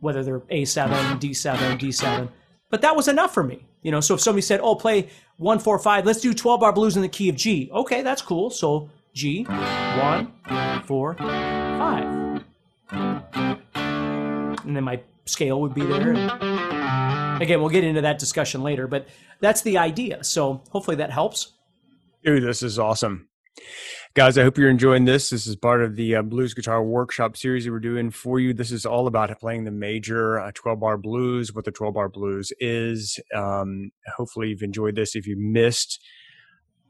Whether 0.01 0.25
they're 0.25 0.41
A7, 0.41 1.21
D7, 1.21 1.79
D7. 1.79 2.29
But 2.71 2.83
that 2.83 2.97
was 2.97 3.07
enough 3.07 3.33
for 3.33 3.45
me. 3.45 3.65
You 3.83 3.93
know, 3.93 4.01
so 4.01 4.15
if 4.15 4.21
somebody 4.21 4.43
said, 4.43 4.61
"Oh, 4.63 4.75
play 4.75 5.09
one, 5.37 5.59
four, 5.59 5.79
five. 5.79 6.07
Let's 6.07 6.21
do 6.21 6.35
12 6.35 6.61
bar 6.61 6.73
blues 6.73 6.97
in 6.97 7.03
the 7.03 7.09
key 7.09 7.29
of 7.29 7.37
G." 7.37 7.71
Okay, 7.73 8.03
that's 8.03 8.23
cool. 8.23 8.51
So 8.51 8.89
G, 9.13 9.45
one, 9.45 10.33
four, 10.85 11.15
five, 11.15 12.43
and 12.91 14.77
then 14.77 14.85
my 14.85 15.01
scale 15.27 15.61
would 15.61 15.75
be 15.75 15.85
there. 15.87 17.24
And 17.35 17.42
again, 17.42 17.61
we'll 17.61 17.70
get 17.70 17.85
into 17.85 18.01
that 18.03 18.18
discussion 18.18 18.62
later, 18.62 18.87
but 18.87 19.09
that's 19.40 19.62
the 19.62 19.79
idea. 19.79 20.23
So 20.25 20.62
hopefully 20.70 20.97
that 20.97 21.11
helps. 21.11 21.53
Dude, 22.25 22.42
this 22.42 22.62
is 22.62 22.79
awesome. 22.79 23.29
Guys, 24.14 24.38
I 24.38 24.42
hope 24.42 24.59
you're 24.59 24.70
enjoying 24.70 25.05
this. 25.05 25.31
This 25.31 25.47
is 25.47 25.57
part 25.57 25.83
of 25.83 25.97
the 25.97 26.16
uh, 26.16 26.23
Blues 26.23 26.55
Guitar 26.55 26.83
Workshop 26.83 27.37
series 27.37 27.64
that 27.64 27.73
we're 27.73 27.81
doing 27.81 28.11
for 28.11 28.38
you. 28.38 28.55
This 28.55 28.70
is 28.70 28.87
all 28.87 29.07
about 29.07 29.37
playing 29.40 29.64
the 29.64 29.70
major 29.70 30.38
uh, 30.38 30.53
12 30.55 30.81
bar 30.81 30.97
blues, 30.97 31.53
what 31.53 31.64
the 31.64 31.73
12 31.73 31.94
bar 31.94 32.09
blues 32.09 32.53
is. 32.61 33.18
Um, 33.35 33.90
hopefully, 34.16 34.49
you've 34.49 34.62
enjoyed 34.62 34.94
this. 34.94 35.16
If 35.16 35.27
you 35.27 35.37
missed 35.37 36.01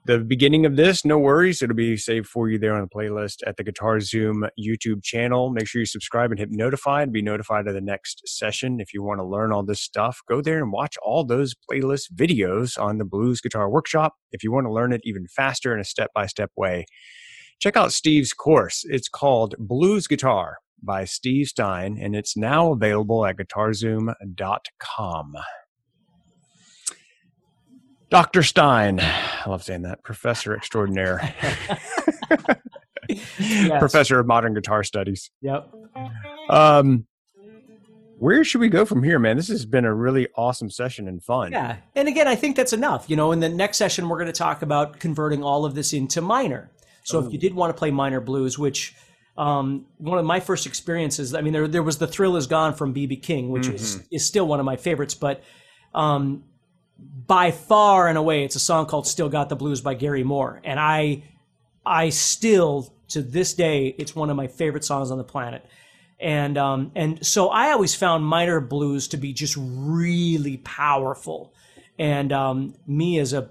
the 0.07 0.19
beginning 0.19 0.67
of 0.67 0.77
this, 0.77 1.05
no 1.05 1.19
worries. 1.19 1.63
It'll 1.63 1.75
be 1.75 1.97
saved 1.97 2.27
for 2.27 2.51
you 2.51 2.59
there 2.59 2.75
on 2.75 2.83
the 2.83 2.89
playlist 2.89 3.39
at 3.47 3.57
the 3.57 3.65
Guitar 3.65 4.01
Zoom 4.01 4.45
YouTube 4.61 5.03
channel. 5.03 5.51
Make 5.51 5.67
sure 5.67 5.81
you 5.81 5.87
subscribe 5.87 6.31
and 6.31 6.39
hit 6.39 6.51
notified. 6.51 7.09
To 7.09 7.13
be 7.13 7.23
notified 7.23 7.67
of 7.67 7.75
the 7.75 7.81
next 7.81 8.23
session. 8.27 8.81
If 8.81 8.93
you 8.93 9.03
want 9.03 9.21
to 9.21 9.25
learn 9.25 9.51
all 9.53 9.65
this 9.65 9.81
stuff, 9.81 10.21
go 10.29 10.43
there 10.43 10.59
and 10.63 10.73
watch 10.73 10.97
all 11.03 11.25
those 11.25 11.55
playlist 11.55 12.13
videos 12.15 12.79
on 12.79 12.99
the 12.99 13.05
Blues 13.07 13.41
Guitar 13.41 13.71
Workshop. 13.71 14.15
If 14.31 14.45
you 14.45 14.53
want 14.53 14.67
to 14.67 14.73
learn 14.73 14.93
it 14.93 15.01
even 15.05 15.27
faster 15.27 15.73
in 15.73 15.81
a 15.81 15.85
step 15.85 16.11
by 16.15 16.27
step 16.27 16.51
way, 16.55 16.85
check 17.61 17.77
out 17.77 17.93
Steve's 17.93 18.35
course. 18.35 18.85
It's 18.89 19.09
called 19.09 19.55
Blues 19.59 20.07
Guitar 20.07 20.59
by 20.83 21.07
Steve 21.07 21.47
Stine, 21.49 21.97
and 21.99 22.15
it's 22.15 22.37
now 22.37 22.73
available 22.73 23.25
at 23.25 23.37
guitarzoom.com. 23.39 25.33
Dr. 28.15 28.45
Stine, 28.45 29.01
I 29.01 29.43
love 29.49 29.65
saying 29.65 29.83
that, 29.83 30.05
Professor 30.05 30.55
Extraordinaire. 30.55 31.35
Yes. 33.39 33.79
Professor 33.81 34.19
of 34.19 34.27
Modern 34.27 34.55
Guitar 34.55 34.83
Studies. 34.83 35.31
Yep. 35.43 35.71
Um, 36.49 37.07
where 38.19 38.43
should 38.43 38.63
we 38.63 38.71
go 38.71 38.87
from 38.87 39.03
here, 39.03 39.19
man? 39.19 39.37
This 39.37 39.49
has 39.49 39.67
been 39.67 39.85
a 39.85 39.93
really 39.93 40.27
awesome 40.37 40.71
session 40.71 41.07
and 41.07 41.23
fun. 41.23 41.53
Yeah. 41.53 41.77
And 41.95 42.09
again, 42.09 42.27
I 42.27 42.35
think 42.35 42.57
that's 42.57 42.73
enough. 42.73 43.11
You 43.11 43.17
know, 43.17 43.31
in 43.33 43.41
the 43.41 43.51
next 43.51 43.77
session, 43.77 44.09
we're 44.09 44.17
going 44.17 44.33
to 44.33 44.33
talk 44.33 44.63
about 44.63 45.01
converting 45.01 45.45
all 45.45 45.67
of 45.67 45.75
this 45.75 45.93
into 45.93 46.23
minor. 46.23 46.71
So 47.03 47.19
if 47.19 47.31
you 47.31 47.39
did 47.39 47.53
want 47.55 47.75
to 47.75 47.79
play 47.79 47.91
minor 47.91 48.23
blues, 48.23 48.59
which 48.59 48.95
um, 49.37 49.85
one 49.99 50.19
of 50.19 50.25
my 50.25 50.41
first 50.41 50.65
experiences, 50.65 51.35
I 51.35 51.43
mean, 51.43 51.53
there, 51.53 51.69
there 51.69 51.83
was 51.83 51.99
The 51.99 52.07
Thrill 52.07 52.37
Is 52.37 52.47
Gone 52.47 52.73
from 52.73 52.95
B.B. 52.95 53.17
King, 53.17 53.51
which 53.51 53.69
is, 53.69 54.03
is 54.11 54.25
still 54.25 54.49
one 54.49 54.61
of 54.61 54.65
my 54.65 54.77
favorites, 54.77 55.15
but 55.15 55.45
um, 55.93 56.45
by 56.99 57.51
far 57.51 58.09
and 58.09 58.19
away, 58.19 58.45
it's 58.45 58.57
a 58.57 58.61
song 58.61 58.87
called 58.87 59.07
Still 59.07 59.29
Got 59.29 59.49
the 59.49 59.57
Blues 59.57 59.81
by 59.81 59.95
Gary 59.95 60.25
Moore. 60.25 60.61
And 60.65 60.79
I, 60.79 61.23
I 61.85 62.11
still, 62.11 62.95
to 63.09 63.23
this 63.23 63.55
day, 63.55 63.95
it's 63.99 64.15
one 64.15 64.31
of 64.31 64.37
my 64.37 64.47
favorite 64.47 64.85
songs 64.85 65.11
on 65.11 65.19
the 65.19 65.25
planet. 65.25 65.65
And 66.21 66.57
um, 66.57 66.93
and 66.95 67.27
so 67.27 67.49
I 67.49 67.73
always 67.73 67.95
found 67.95 68.25
minor 68.25 68.61
blues 68.61 69.09
to 69.09 69.17
be 69.17 69.33
just 69.33 69.57
really 69.59 70.59
powerful. 70.59 71.53
And 71.99 72.33
um, 72.33 72.75
me 72.87 73.19
as 73.19 73.33
a 73.33 73.51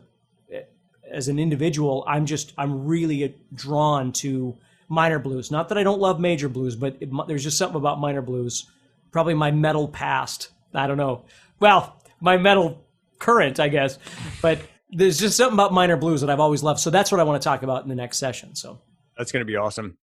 as 1.11 1.27
an 1.27 1.39
individual, 1.39 2.03
I'm 2.07 2.25
just 2.25 2.53
I'm 2.57 2.85
really 2.85 3.35
drawn 3.53 4.11
to 4.13 4.57
minor 4.87 5.19
blues. 5.19 5.51
Not 5.51 5.69
that 5.69 5.77
I 5.77 5.83
don't 5.83 5.99
love 5.99 6.19
major 6.19 6.49
blues, 6.49 6.75
but 6.75 6.97
it, 6.99 7.09
there's 7.27 7.43
just 7.43 7.57
something 7.57 7.77
about 7.77 7.99
minor 7.99 8.21
blues. 8.21 8.69
Probably 9.11 9.33
my 9.33 9.51
metal 9.51 9.87
past. 9.87 10.49
I 10.73 10.87
don't 10.87 10.97
know. 10.97 11.25
Well, 11.59 12.01
my 12.19 12.37
metal 12.37 12.83
current, 13.19 13.59
I 13.59 13.69
guess. 13.69 13.99
But 14.41 14.59
there's 14.89 15.19
just 15.19 15.37
something 15.37 15.53
about 15.53 15.73
minor 15.73 15.97
blues 15.97 16.21
that 16.21 16.29
I've 16.29 16.39
always 16.39 16.63
loved. 16.63 16.79
So 16.79 16.89
that's 16.89 17.11
what 17.11 17.19
I 17.19 17.23
want 17.23 17.41
to 17.41 17.43
talk 17.43 17.63
about 17.63 17.83
in 17.83 17.89
the 17.89 17.95
next 17.95 18.17
session. 18.17 18.55
So 18.55 18.81
That's 19.17 19.31
going 19.31 19.41
to 19.41 19.45
be 19.45 19.55
awesome. 19.55 19.97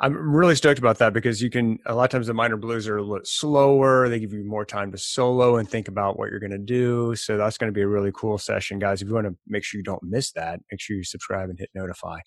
I'm 0.00 0.34
really 0.34 0.54
stoked 0.54 0.78
about 0.78 0.98
that 0.98 1.12
because 1.12 1.42
you 1.42 1.50
can, 1.50 1.78
a 1.86 1.94
lot 1.94 2.04
of 2.04 2.10
times 2.10 2.26
the 2.26 2.34
minor 2.34 2.56
blues 2.56 2.88
are 2.88 2.96
a 2.96 3.02
little 3.02 3.24
slower. 3.24 4.08
They 4.08 4.18
give 4.20 4.32
you 4.32 4.44
more 4.44 4.64
time 4.64 4.92
to 4.92 4.98
solo 4.98 5.56
and 5.56 5.68
think 5.68 5.88
about 5.88 6.18
what 6.18 6.30
you're 6.30 6.40
going 6.40 6.52
to 6.52 6.58
do. 6.58 7.14
So 7.14 7.36
that's 7.36 7.58
going 7.58 7.72
to 7.72 7.74
be 7.74 7.82
a 7.82 7.88
really 7.88 8.12
cool 8.12 8.38
session, 8.38 8.78
guys. 8.78 9.02
If 9.02 9.08
you 9.08 9.14
want 9.14 9.26
to 9.26 9.36
make 9.46 9.64
sure 9.64 9.78
you 9.78 9.84
don't 9.84 10.02
miss 10.02 10.32
that, 10.32 10.60
make 10.70 10.80
sure 10.80 10.96
you 10.96 11.04
subscribe 11.04 11.50
and 11.50 11.58
hit 11.58 11.70
notify. 11.74 12.18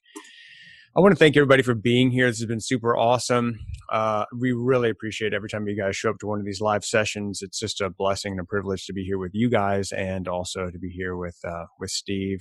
I 0.98 1.00
want 1.00 1.12
to 1.12 1.20
thank 1.20 1.38
everybody 1.38 1.62
for 1.62 1.76
being 1.76 2.10
here. 2.10 2.26
This 2.26 2.40
has 2.40 2.48
been 2.48 2.60
super 2.60 2.98
awesome. 2.98 3.60
Uh, 3.92 4.26
we 4.36 4.52
really 4.52 4.90
appreciate 4.90 5.32
every 5.32 5.48
time 5.48 5.68
you 5.68 5.78
guys 5.78 5.96
show 5.96 6.10
up 6.10 6.18
to 6.22 6.26
one 6.26 6.40
of 6.40 6.46
these 6.46 6.60
live 6.60 6.84
sessions. 6.84 7.44
It's 7.44 7.60
just 7.60 7.82
a 7.82 7.92
blessing 7.92 8.32
and 8.32 8.42
a 8.42 8.44
privilege 8.44 8.88
to 8.88 8.94
be 8.94 9.04
here 9.04 9.20
with 9.20 9.30
you 9.36 9.48
guys 9.48 9.92
and 9.92 10.28
also 10.28 10.72
to 10.72 10.80
be 10.80 10.90
here 10.90 11.16
with, 11.16 11.38
uh, 11.48 11.66
with 11.80 11.92
Steve. 11.92 12.40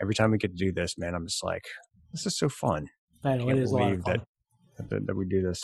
Every 0.00 0.14
time 0.14 0.30
we 0.30 0.38
get 0.38 0.56
to 0.56 0.64
do 0.64 0.72
this, 0.72 0.96
man, 0.96 1.14
I'm 1.14 1.26
just 1.26 1.44
like, 1.44 1.66
this 2.10 2.24
is 2.24 2.38
so 2.38 2.48
fun. 2.48 2.88
I 3.22 3.36
know 3.36 3.44
it 3.44 3.48
can't 3.48 3.58
is 3.58 3.70
a 3.70 3.74
lot 3.74 3.92
of 3.92 4.02
believe 4.02 4.04
that, 4.78 4.88
that 4.88 5.06
that 5.06 5.14
we 5.14 5.26
do 5.26 5.42
this 5.42 5.60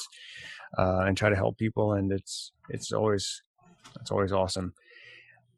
uh, 0.76 1.04
and 1.06 1.16
try 1.16 1.30
to 1.30 1.36
help 1.36 1.56
people, 1.56 1.94
and 1.94 2.12
it's 2.12 2.52
it's 2.68 2.92
always 2.92 3.42
it's 3.98 4.10
always 4.10 4.30
awesome. 4.30 4.74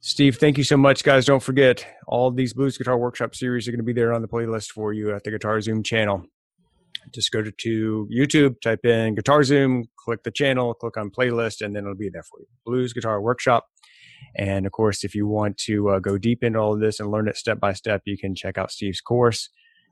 Steve, 0.00 0.36
thank 0.36 0.58
you 0.58 0.64
so 0.64 0.76
much, 0.76 1.02
guys. 1.02 1.24
Don't 1.26 1.42
forget 1.42 1.84
all 2.06 2.30
these 2.30 2.54
Blues 2.54 2.78
Guitar 2.78 2.96
Workshop 2.96 3.34
series 3.34 3.66
are 3.66 3.72
going 3.72 3.78
to 3.80 3.84
be 3.84 3.92
there 3.92 4.12
on 4.12 4.22
the 4.22 4.28
playlist 4.28 4.70
for 4.70 4.92
you 4.92 5.12
at 5.12 5.24
the 5.24 5.32
Guitar 5.32 5.60
Zoom 5.60 5.82
channel. 5.82 6.24
Just 7.10 7.32
go 7.32 7.42
to, 7.42 7.50
to 7.50 8.08
YouTube, 8.14 8.60
type 8.60 8.84
in 8.84 9.14
Guitar 9.14 9.42
Zoom, 9.42 9.86
click 9.96 10.22
the 10.22 10.30
channel, 10.30 10.74
click 10.74 10.96
on 10.96 11.10
playlist, 11.10 11.64
and 11.64 11.74
then 11.74 11.84
it'll 11.84 11.96
be 11.96 12.08
there 12.08 12.22
for 12.22 12.40
you. 12.40 12.46
Blues 12.64 12.92
Guitar 12.92 13.20
Workshop. 13.20 13.66
And 14.36 14.66
of 14.66 14.72
course, 14.72 15.04
if 15.04 15.14
you 15.14 15.26
want 15.26 15.58
to 15.58 15.90
uh, 15.90 15.98
go 15.98 16.16
deep 16.16 16.44
into 16.44 16.58
all 16.58 16.74
of 16.74 16.80
this 16.80 17.00
and 17.00 17.10
learn 17.10 17.28
it 17.28 17.36
step 17.36 17.60
by 17.60 17.72
step, 17.72 18.02
you 18.04 18.16
can 18.16 18.34
check 18.34 18.56
out 18.56 18.70
Steve's 18.70 19.00
course. 19.00 19.48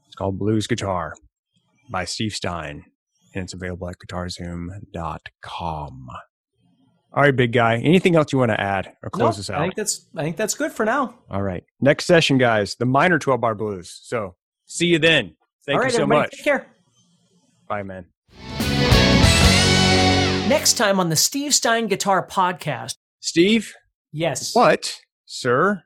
It's 0.06 0.14
called 0.14 0.38
Blues 0.38 0.66
Guitar 0.66 1.14
by 1.90 2.04
Steve 2.04 2.34
Stine, 2.34 2.84
and 3.34 3.44
it's 3.44 3.54
available 3.54 3.88
at 3.88 3.96
guitarzoom.com. 3.98 6.08
All 7.12 7.24
right, 7.24 7.34
big 7.34 7.52
guy. 7.52 7.76
Anything 7.78 8.14
else 8.14 8.32
you 8.32 8.38
want 8.38 8.52
to 8.52 8.60
add 8.60 8.92
or 9.02 9.10
close 9.10 9.36
No, 9.36 9.40
us 9.40 9.50
I 9.50 9.54
out? 9.56 9.60
think 9.62 9.74
that's 9.74 10.06
I 10.16 10.22
think 10.22 10.36
that's 10.36 10.54
good 10.54 10.70
for 10.70 10.84
now. 10.84 11.18
All 11.28 11.42
right. 11.42 11.64
Next 11.80 12.06
session, 12.06 12.38
guys, 12.38 12.76
the 12.76 12.86
minor 12.86 13.18
12 13.18 13.40
bar 13.40 13.56
blues. 13.56 13.98
So 14.04 14.36
see 14.66 14.86
you 14.86 15.00
then. 15.00 15.34
Thank 15.66 15.76
All 15.76 15.82
right, 15.82 15.90
you 15.92 15.96
so 15.96 16.02
everybody, 16.04 16.20
much. 16.20 16.30
Take 16.36 16.44
care. 16.44 16.66
Bye, 17.70 17.84
man. 17.84 18.06
Next 20.48 20.72
time 20.74 20.98
on 20.98 21.08
the 21.08 21.14
Steve 21.14 21.54
Stine 21.54 21.86
Guitar 21.86 22.26
Podcast. 22.26 22.96
Steve, 23.20 23.72
Yes. 24.10 24.56
what, 24.56 24.98
sir, 25.26 25.84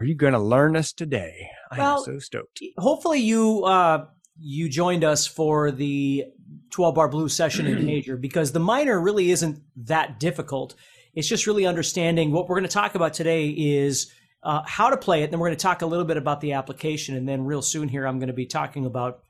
are 0.00 0.06
you 0.06 0.14
going 0.14 0.32
to 0.32 0.38
learn 0.38 0.74
us 0.74 0.90
today? 0.94 1.46
I 1.70 1.76
Well, 1.80 1.98
am 1.98 2.04
so 2.04 2.18
stoked. 2.18 2.62
Hopefully 2.78 3.18
you 3.20 3.62
uh, 3.64 4.06
you 4.40 4.70
joined 4.70 5.04
us 5.04 5.26
for 5.26 5.70
the 5.70 6.24
12 6.70 6.94
bar 6.94 7.08
blues 7.10 7.34
session 7.34 7.66
in 7.66 7.84
major 7.92 8.16
because 8.16 8.52
the 8.52 8.60
minor 8.60 8.98
really 8.98 9.30
isn't 9.30 9.60
that 9.76 10.18
difficult. 10.18 10.76
It's 11.12 11.28
just 11.28 11.46
really 11.46 11.66
understanding 11.66 12.32
what 12.32 12.48
we're 12.48 12.56
going 12.56 12.68
to 12.68 12.72
talk 12.72 12.94
about 12.94 13.12
today 13.12 13.48
is 13.50 14.10
uh, 14.42 14.62
how 14.64 14.88
to 14.88 14.96
play 14.96 15.24
it. 15.24 15.30
Then 15.30 15.40
we're 15.40 15.48
going 15.48 15.58
to 15.58 15.62
talk 15.62 15.82
a 15.82 15.86
little 15.86 16.06
bit 16.06 16.16
about 16.16 16.40
the 16.40 16.54
application, 16.54 17.16
and 17.16 17.28
then 17.28 17.44
real 17.44 17.60
soon 17.60 17.86
here 17.88 18.06
I'm 18.06 18.18
going 18.18 18.28
to 18.28 18.32
be 18.32 18.46
talking 18.46 18.86
about. 18.86 19.20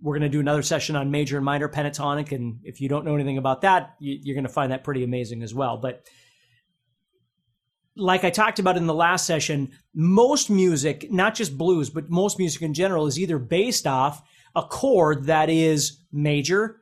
We're 0.00 0.14
going 0.14 0.22
to 0.22 0.28
do 0.28 0.40
another 0.40 0.62
session 0.62 0.96
on 0.96 1.10
major 1.10 1.36
and 1.36 1.44
minor 1.44 1.68
pentatonic, 1.68 2.32
and 2.32 2.60
if 2.62 2.80
you 2.80 2.88
don't 2.88 3.04
know 3.04 3.14
anything 3.14 3.38
about 3.38 3.62
that, 3.62 3.94
you, 3.98 4.18
you're 4.22 4.34
going 4.34 4.46
to 4.46 4.52
find 4.52 4.72
that 4.72 4.84
pretty 4.84 5.02
amazing 5.02 5.42
as 5.42 5.54
well. 5.54 5.76
But 5.76 6.06
like 7.96 8.22
I 8.22 8.30
talked 8.30 8.60
about 8.60 8.76
in 8.76 8.86
the 8.86 8.94
last 8.94 9.26
session, 9.26 9.72
most 9.92 10.50
music, 10.50 11.10
not 11.10 11.34
just 11.34 11.58
blues, 11.58 11.90
but 11.90 12.08
most 12.08 12.38
music 12.38 12.62
in 12.62 12.74
general, 12.74 13.06
is 13.06 13.18
either 13.18 13.38
based 13.38 13.86
off 13.86 14.22
a 14.54 14.62
chord 14.62 15.24
that 15.24 15.50
is 15.50 15.98
major 16.12 16.80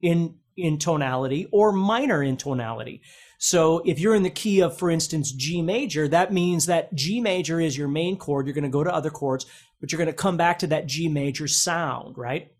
in 0.00 0.36
in 0.56 0.78
tonality 0.78 1.48
or 1.50 1.72
minor 1.72 2.22
in 2.22 2.36
tonality. 2.36 3.02
So 3.38 3.82
if 3.84 3.98
you're 3.98 4.14
in 4.14 4.22
the 4.22 4.30
key 4.30 4.60
of, 4.60 4.78
for 4.78 4.90
instance, 4.90 5.32
G 5.32 5.62
major, 5.62 6.06
that 6.08 6.32
means 6.32 6.66
that 6.66 6.94
G 6.94 7.20
major 7.20 7.60
is 7.60 7.76
your 7.76 7.88
main 7.88 8.16
chord. 8.16 8.46
You're 8.46 8.54
going 8.54 8.62
to 8.62 8.70
go 8.70 8.84
to 8.84 8.94
other 8.94 9.10
chords, 9.10 9.46
but 9.84 9.92
you're 9.92 9.98
going 9.98 10.06
to 10.06 10.14
come 10.14 10.38
back 10.38 10.60
to 10.60 10.66
that 10.68 10.86
G 10.86 11.08
major 11.08 11.46
sound, 11.46 12.16
right? 12.16 12.50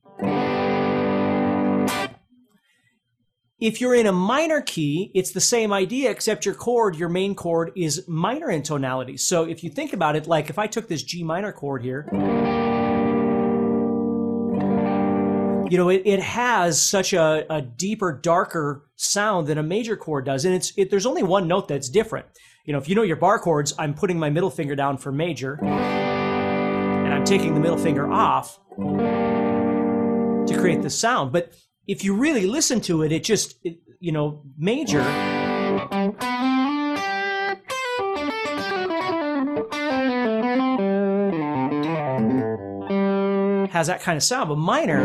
If 3.58 3.80
you're 3.80 3.94
in 3.94 4.06
a 4.06 4.12
minor 4.12 4.60
key, 4.60 5.10
it's 5.14 5.32
the 5.32 5.40
same 5.40 5.72
idea, 5.72 6.10
except 6.10 6.44
your 6.44 6.54
chord, 6.54 6.96
your 6.96 7.08
main 7.08 7.34
chord, 7.34 7.72
is 7.76 8.06
minor 8.06 8.50
in 8.50 8.62
tonality. 8.62 9.16
So 9.16 9.44
if 9.44 9.64
you 9.64 9.70
think 9.70 9.94
about 9.94 10.16
it, 10.16 10.26
like 10.26 10.50
if 10.50 10.58
I 10.58 10.66
took 10.66 10.86
this 10.86 11.02
G 11.02 11.24
minor 11.24 11.50
chord 11.50 11.82
here, 11.82 12.06
you 15.70 15.78
know, 15.78 15.88
it, 15.88 16.02
it 16.04 16.20
has 16.20 16.78
such 16.78 17.14
a, 17.14 17.46
a 17.48 17.62
deeper, 17.62 18.12
darker 18.12 18.84
sound 18.96 19.46
than 19.46 19.56
a 19.56 19.62
major 19.62 19.96
chord 19.96 20.26
does. 20.26 20.44
And 20.44 20.54
it's 20.54 20.74
it, 20.76 20.90
there's 20.90 21.06
only 21.06 21.22
one 21.22 21.48
note 21.48 21.68
that's 21.68 21.88
different. 21.88 22.26
You 22.66 22.74
know, 22.74 22.78
if 22.78 22.86
you 22.86 22.94
know 22.94 23.02
your 23.02 23.16
bar 23.16 23.38
chords, 23.38 23.72
I'm 23.78 23.94
putting 23.94 24.18
my 24.18 24.28
middle 24.28 24.50
finger 24.50 24.76
down 24.76 24.98
for 24.98 25.10
major, 25.10 25.58
and 27.04 27.12
I'm 27.12 27.24
taking 27.24 27.52
the 27.54 27.60
middle 27.60 27.76
finger 27.76 28.10
off 28.10 28.58
to 28.78 30.56
create 30.58 30.80
the 30.82 30.90
sound. 30.90 31.32
But 31.32 31.52
if 31.86 32.02
you 32.02 32.14
really 32.14 32.46
listen 32.46 32.80
to 32.82 33.02
it, 33.02 33.12
it 33.12 33.24
just, 33.24 33.58
it, 33.62 33.78
you 34.00 34.10
know, 34.10 34.42
major. 34.56 35.02
Has 43.70 43.88
that 43.88 44.00
kind 44.00 44.16
of 44.16 44.22
sound, 44.22 44.48
but 44.48 44.56
minor. 44.56 45.04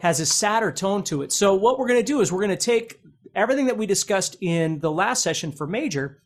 Has 0.00 0.20
a 0.20 0.26
sadder 0.26 0.70
tone 0.70 1.02
to 1.04 1.22
it. 1.22 1.32
So, 1.32 1.54
what 1.54 1.78
we're 1.78 1.88
going 1.88 2.00
to 2.00 2.04
do 2.04 2.20
is 2.20 2.30
we're 2.30 2.38
going 2.38 2.50
to 2.50 2.56
take 2.56 3.00
everything 3.34 3.66
that 3.66 3.76
we 3.76 3.86
discussed 3.86 4.36
in 4.40 4.80
the 4.80 4.90
last 4.90 5.22
session 5.22 5.52
for 5.52 5.66
major 5.66 6.22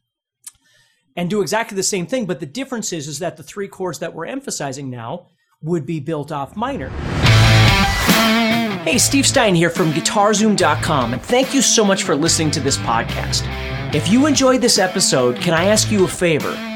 and 1.17 1.31
do 1.31 1.43
exactly 1.43 1.77
the 1.77 1.83
same 1.83 2.07
thing. 2.07 2.27
But 2.27 2.41
the 2.41 2.47
difference 2.47 2.93
is, 2.93 3.09
is 3.09 3.19
that 3.21 3.37
the 3.37 3.43
three 3.43 3.69
chords 3.69 4.01
that 4.01 4.15
we're 4.15 4.27
emphasizing 4.27 4.91
now 4.91 5.29
would 5.63 5.87
be 5.87 6.01
built 6.01 6.33
off 6.33 6.57
minor. 6.57 6.91
Hey, 8.85 8.99
Steve 8.99 9.27
Stine 9.27 9.55
here 9.55 9.71
from 9.71 9.93
GuitarZoom.com, 9.93 11.15
and 11.15 11.23
thank 11.23 11.55
you 11.55 11.63
so 11.63 11.85
much 11.85 12.03
for 12.03 12.15
listening 12.15 12.51
to 12.51 12.61
this 12.61 12.77
podcast. 12.79 13.43
If 13.95 14.09
you 14.09 14.27
enjoyed 14.27 14.61
this 14.61 14.79
episode, 14.79 15.37
can 15.37 15.55
I 15.55 15.67
ask 15.67 15.91
you 15.91 16.05
a 16.05 16.09
favor? 16.09 16.74